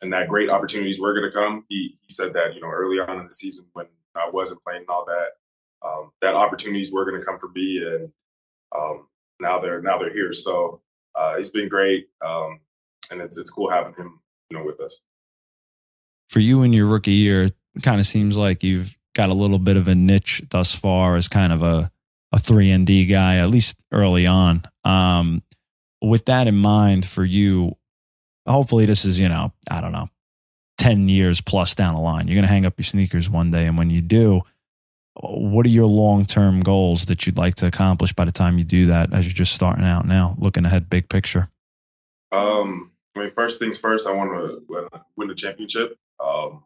and 0.02 0.12
that 0.14 0.28
great 0.28 0.50
opportunities 0.50 1.00
were 1.00 1.14
going 1.14 1.30
to 1.30 1.36
come. 1.36 1.66
He 1.70 1.98
he 2.02 2.14
said 2.14 2.34
that, 2.34 2.54
you 2.56 2.62
know, 2.62 2.70
early 2.70 3.00
on 3.00 3.20
in 3.20 3.26
the 3.26 3.32
season 3.32 3.66
when 3.74 3.88
I 4.16 4.30
wasn't 4.30 4.64
playing 4.64 4.82
and 4.82 4.90
all 4.90 5.06
that, 5.06 5.88
um, 5.88 6.12
that 6.22 6.36
opportunities 6.36 6.92
were 6.92 7.06
going 7.06 7.20
to 7.20 7.26
come 7.26 7.38
for 7.38 7.50
me, 7.50 7.82
and 7.86 8.12
now 9.40 9.60
they're 9.60 9.82
now 9.82 9.98
they're 9.98 10.14
here. 10.14 10.34
So 10.34 10.82
uh, 11.16 11.36
it's 11.38 11.50
been 11.50 11.70
great. 11.70 12.08
Um, 12.26 12.60
and 13.12 13.22
it's 13.22 13.38
it's 13.38 13.50
cool 13.50 13.70
having 13.70 13.94
him, 13.94 14.20
you 14.50 14.58
know, 14.58 14.64
with 14.64 14.80
us. 14.80 15.02
For 16.30 16.40
you 16.40 16.64
in 16.64 16.74
your 16.74 16.88
rookie 16.88 17.12
year, 17.12 17.44
it 17.44 17.54
kind 17.84 18.00
of 18.00 18.06
seems 18.06 18.36
like 18.36 18.64
you've 18.64 18.98
got 19.14 19.30
a 19.30 19.34
little 19.34 19.60
bit 19.60 19.78
of 19.78 19.88
a 19.88 19.96
niche 19.96 20.44
thus 20.50 20.74
far 20.74 21.16
as 21.16 21.28
kind 21.28 21.54
of 21.54 21.62
a 21.62 21.92
a 22.32 22.40
three 22.40 22.72
and 22.72 22.86
D 22.86 23.06
guy, 23.06 23.38
at 23.38 23.50
least 23.50 23.84
early 23.92 24.28
on. 24.28 24.64
Um, 24.84 25.42
with 26.02 26.26
that 26.26 26.48
in 26.48 26.56
mind, 26.56 27.06
for 27.06 27.24
you, 27.24 27.78
hopefully 28.48 28.86
this 28.86 29.06
is 29.06 29.20
you 29.20 29.30
know 29.30 29.54
I 29.70 29.82
don't 29.82 29.92
know, 29.92 30.10
ten 30.78 31.08
years 31.08 31.42
plus 31.42 31.76
down 31.76 31.96
the 31.96 32.02
line. 32.02 32.28
You're 32.28 32.36
gonna 32.36 32.48
hang 32.48 32.66
up 32.66 32.74
your 32.78 32.84
sneakers 32.84 33.30
one 33.30 33.52
day, 33.52 33.66
and 33.66 33.78
when 33.78 33.90
you 33.90 34.02
do, 34.02 34.42
what 35.16 35.66
are 35.66 35.70
your 35.70 35.88
long 35.88 36.26
term 36.26 36.62
goals 36.62 37.06
that 37.06 37.26
you'd 37.26 37.38
like 37.38 37.56
to 37.56 37.68
accomplish 37.68 38.14
by 38.14 38.26
the 38.26 38.32
time 38.32 38.58
you 38.58 38.64
do 38.64 38.88
that 38.88 39.14
as 39.14 39.26
you're 39.26 39.34
just 39.34 39.54
starting 39.54 39.86
out 39.86 40.06
now, 40.06 40.36
looking 40.38 40.66
ahead 40.66 40.90
big 40.90 41.08
picture? 41.10 41.50
Um, 42.32 42.92
I 43.16 43.20
mean, 43.22 43.32
first 43.34 43.60
things 43.60 43.78
first, 43.78 44.08
I 44.08 44.14
want 44.14 44.32
to 44.32 44.90
win 45.16 45.28
the 45.28 45.36
championship. 45.36 45.98
Um, 46.20 46.64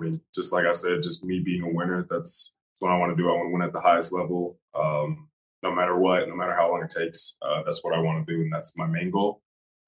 I 0.00 0.04
mean, 0.04 0.20
just 0.34 0.52
like 0.52 0.64
I 0.64 0.72
said, 0.72 1.02
just 1.02 1.24
me 1.24 1.40
being 1.40 1.62
a 1.62 1.70
winner, 1.70 2.06
that's, 2.08 2.54
that's 2.70 2.80
what 2.80 2.92
I 2.92 2.98
want 2.98 3.16
to 3.16 3.22
do. 3.22 3.28
I 3.28 3.34
want 3.34 3.48
to 3.48 3.52
win 3.52 3.62
at 3.62 3.72
the 3.72 3.80
highest 3.80 4.12
level, 4.12 4.58
um, 4.74 5.28
no 5.62 5.70
matter 5.70 5.96
what, 5.96 6.28
no 6.28 6.34
matter 6.34 6.54
how 6.54 6.70
long 6.70 6.82
it 6.82 6.90
takes. 6.90 7.36
Uh, 7.42 7.62
that's 7.62 7.84
what 7.84 7.94
I 7.94 8.00
want 8.00 8.26
to 8.26 8.32
do, 8.32 8.40
and 8.40 8.52
that's 8.52 8.76
my 8.76 8.86
main 8.86 9.10
goal. 9.10 9.42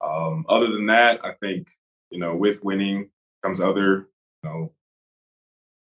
Um, 0.05 0.45
other 0.47 0.71
than 0.71 0.85
that, 0.87 1.19
I 1.23 1.33
think, 1.41 1.67
you 2.11 2.19
know, 2.19 2.35
with 2.35 2.63
winning 2.63 3.09
comes 3.43 3.59
other, 3.59 4.07
you 4.43 4.49
know, 4.49 4.71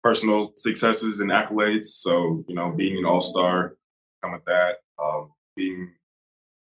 personal 0.02 0.52
successes 0.56 1.20
and 1.20 1.30
accolades. 1.30 1.84
So, 1.84 2.44
you 2.48 2.54
know, 2.54 2.70
being 2.70 2.96
an 2.96 3.04
all 3.04 3.20
star, 3.20 3.76
come 4.22 4.32
with 4.32 4.44
that, 4.46 4.76
um, 5.02 5.32
being 5.56 5.92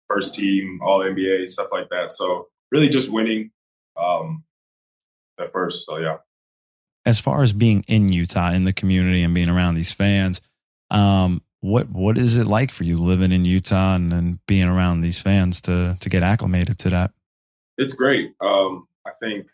first 0.08 0.34
team, 0.34 0.80
all 0.82 1.00
NBA, 1.00 1.48
stuff 1.48 1.68
like 1.72 1.88
that. 1.90 2.12
So, 2.12 2.48
really 2.70 2.88
just 2.88 3.12
winning 3.12 3.50
um, 3.96 4.44
at 5.38 5.52
first. 5.52 5.86
So, 5.86 5.98
yeah. 5.98 6.18
As 7.06 7.18
far 7.18 7.42
as 7.42 7.52
being 7.52 7.84
in 7.88 8.12
Utah, 8.12 8.52
in 8.52 8.64
the 8.64 8.72
community, 8.72 9.22
and 9.22 9.34
being 9.34 9.48
around 9.48 9.74
these 9.74 9.92
fans, 9.92 10.40
um, 10.90 11.42
what 11.60 11.90
what 11.90 12.18
is 12.18 12.38
it 12.38 12.46
like 12.46 12.70
for 12.70 12.84
you 12.84 12.98
living 12.98 13.32
in 13.32 13.44
Utah 13.44 13.94
and, 13.94 14.12
and 14.12 14.46
being 14.46 14.64
around 14.66 15.00
these 15.00 15.18
fans 15.18 15.60
to 15.62 15.96
to 16.00 16.08
get 16.08 16.22
acclimated 16.22 16.78
to 16.80 16.90
that? 16.90 17.12
It's 17.78 17.94
great. 17.94 18.34
Um, 18.40 18.86
I 19.06 19.12
think 19.20 19.48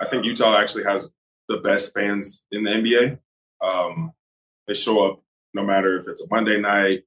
I 0.00 0.06
think 0.06 0.24
Utah 0.24 0.58
actually 0.58 0.84
has 0.84 1.12
the 1.48 1.58
best 1.58 1.94
fans 1.94 2.44
in 2.50 2.64
the 2.64 2.70
NBA. 2.70 3.18
Um, 3.64 4.12
they 4.66 4.74
show 4.74 5.06
up 5.06 5.22
no 5.54 5.64
matter 5.64 5.98
if 5.98 6.06
it's 6.08 6.24
a 6.24 6.26
Monday 6.30 6.60
night, 6.60 7.04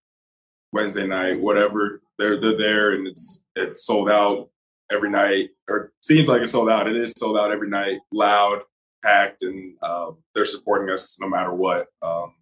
Wednesday 0.71 1.05
night, 1.05 1.39
whatever. 1.39 2.01
They're 2.17 2.39
they're 2.39 2.57
there, 2.57 2.91
and 2.93 3.07
it's 3.07 3.45
it's 3.55 3.85
sold 3.85 4.09
out 4.09 4.49
every 4.91 5.09
night, 5.09 5.49
or 5.69 5.91
seems 6.01 6.27
like 6.27 6.41
it's 6.41 6.51
sold 6.51 6.69
out. 6.69 6.87
It 6.87 6.95
is 6.95 7.13
sold 7.17 7.37
out 7.37 7.51
every 7.51 7.69
night, 7.69 7.99
loud, 8.11 8.61
packed, 9.03 9.43
and 9.43 9.75
um, 9.83 10.17
they're 10.33 10.45
supporting 10.45 10.91
us 10.91 11.17
no 11.19 11.29
matter 11.29 11.53
what. 11.53 11.87
Um, 12.01 12.33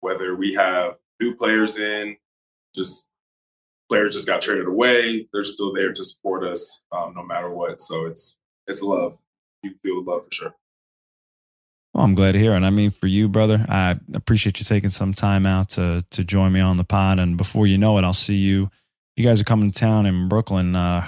whether 0.00 0.36
we 0.36 0.54
have 0.54 0.96
new 1.20 1.34
players 1.34 1.78
in, 1.78 2.16
just 2.74 3.08
players 3.88 4.14
just 4.14 4.26
got 4.26 4.42
traded 4.42 4.66
away, 4.66 5.28
they're 5.32 5.44
still 5.44 5.72
there 5.72 5.92
to 5.92 6.04
support 6.04 6.44
us 6.44 6.84
um, 6.92 7.14
no 7.14 7.24
matter 7.24 7.50
what. 7.50 7.80
So 7.80 8.06
it's 8.06 8.38
it's 8.66 8.82
love. 8.82 9.16
You 9.62 9.74
feel 9.82 10.02
the 10.02 10.10
love 10.10 10.24
for 10.24 10.32
sure. 10.32 10.54
Well, 11.94 12.04
I'm 12.04 12.14
glad 12.14 12.32
to 12.32 12.38
hear 12.38 12.54
it. 12.54 12.62
I 12.62 12.70
mean, 12.70 12.90
for 12.90 13.06
you, 13.06 13.28
brother, 13.28 13.64
I 13.68 13.98
appreciate 14.14 14.58
you 14.58 14.66
taking 14.66 14.90
some 14.90 15.14
time 15.14 15.46
out 15.46 15.70
to 15.70 16.04
to 16.10 16.24
join 16.24 16.52
me 16.52 16.60
on 16.60 16.76
the 16.76 16.84
pod. 16.84 17.18
And 17.18 17.36
before 17.36 17.66
you 17.66 17.78
know 17.78 17.96
it, 17.98 18.04
I'll 18.04 18.12
see 18.12 18.36
you. 18.36 18.70
You 19.16 19.24
guys 19.24 19.40
are 19.40 19.44
coming 19.44 19.70
to 19.70 19.78
town 19.78 20.04
in 20.04 20.28
Brooklyn 20.28 20.76
uh, 20.76 21.06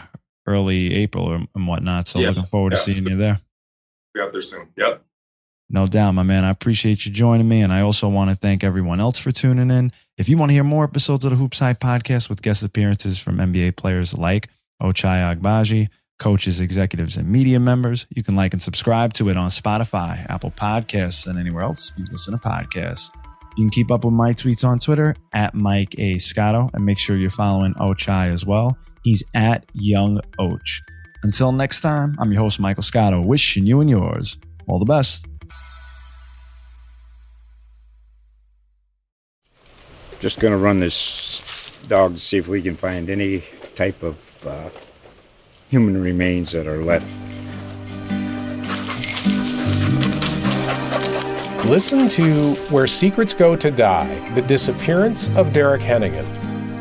early 0.49 0.95
April 0.95 1.25
or, 1.27 1.47
and 1.55 1.67
whatnot. 1.69 2.09
So 2.09 2.19
Yeah. 2.19 2.29
looking 2.29 2.47
forward 2.47 2.71
to 2.71 2.77
Yeah. 2.77 2.83
seeing 2.83 3.09
you 3.09 3.17
there. 3.17 3.41
Be 4.15 4.21
out 4.21 4.33
there 4.33 4.41
soon. 4.41 4.69
Yep. 4.77 5.05
No 5.71 5.87
doubt, 5.87 6.13
my 6.13 6.23
man. 6.23 6.45
I 6.45 6.51
appreciate 6.51 7.05
you 7.05 7.13
joining 7.13 7.47
me. 7.49 7.61
And 7.61 7.73
I 7.73 7.83
also 7.83 8.09
want 8.09 8.31
to 8.31 8.37
thank 8.37 8.65
everyone 8.65 9.01
else 9.01 9.19
for 9.19 9.31
tuning 9.31 9.71
in. 9.71 9.93
If 10.17 10.29
you 10.29 10.39
want 10.39 10.49
to 10.51 10.55
hear 10.55 10.65
more 10.65 10.85
episodes 10.85 11.25
of 11.27 11.31
the 11.31 11.37
Hoops 11.37 11.59
Hype 11.59 11.79
podcast 11.81 12.29
with 12.31 12.41
guest 12.43 12.63
appearances 12.63 13.19
from 13.19 13.37
NBA 13.39 13.73
players 13.77 14.15
like 14.17 14.49
Ochai 14.83 15.37
Agbaji, 15.37 15.89
coaches, 16.19 16.59
executives, 16.59 17.17
and 17.19 17.29
media 17.29 17.61
members, 17.61 18.07
you 18.11 18.23
can 18.23 18.35
like 18.35 18.53
and 18.55 18.63
subscribe 18.63 19.13
to 19.15 19.29
it 19.29 19.37
on 19.37 19.51
Spotify, 19.51 20.29
Apple 20.31 20.51
Podcasts, 20.51 21.27
and 21.27 21.39
anywhere 21.39 21.63
else 21.65 21.93
you 21.99 22.05
listen 22.11 22.33
to 22.33 22.41
podcasts. 22.41 23.11
You 23.57 23.65
can 23.65 23.71
keep 23.71 23.91
up 23.91 24.05
with 24.05 24.15
my 24.15 24.33
tweets 24.33 24.65
on 24.67 24.79
Twitter 24.79 25.17
at 25.33 25.55
Mike 25.55 25.95
A. 25.99 26.19
Scotto 26.19 26.71
and 26.73 26.85
make 26.87 26.99
sure 26.99 27.17
you're 27.17 27.29
following 27.31 27.75
Ochai 27.75 28.33
as 28.33 28.47
well. 28.47 28.79
He's 29.09 29.25
at 29.33 29.65
Young 29.73 30.21
Och. 30.39 30.61
Until 31.23 31.51
next 31.51 31.81
time, 31.81 32.15
I'm 32.19 32.31
your 32.31 32.43
host, 32.43 32.61
Michael 32.61 32.83
Scotto, 32.83 33.23
wishing 33.23 33.65
you 33.65 33.81
and 33.81 33.89
yours 33.89 34.37
all 34.67 34.79
the 34.79 34.85
best. 34.85 35.25
Just 40.21 40.39
going 40.41 40.53
to 40.53 40.59
run 40.59 40.81
this 40.81 41.81
dog 41.89 42.17
to 42.17 42.21
see 42.21 42.37
if 42.37 42.49
we 42.49 42.61
can 42.61 42.77
find 42.77 43.09
any 43.09 43.43
type 43.75 44.03
of 44.03 44.19
uh, 44.47 44.69
human 45.71 46.03
remains 46.03 46.53
that 46.53 46.67
are 46.67 46.85
left. 46.85 47.11
Listen 51.67 52.11
to 52.11 52.57
Where 52.69 52.87
Secrets 52.87 53.33
Go 53.33 53.57
to 53.57 53.71
Die 53.71 54.31
The 54.35 54.43
Disappearance 54.43 55.35
of 55.35 55.55
Derek 55.55 55.81
Hennigan. 55.81 56.38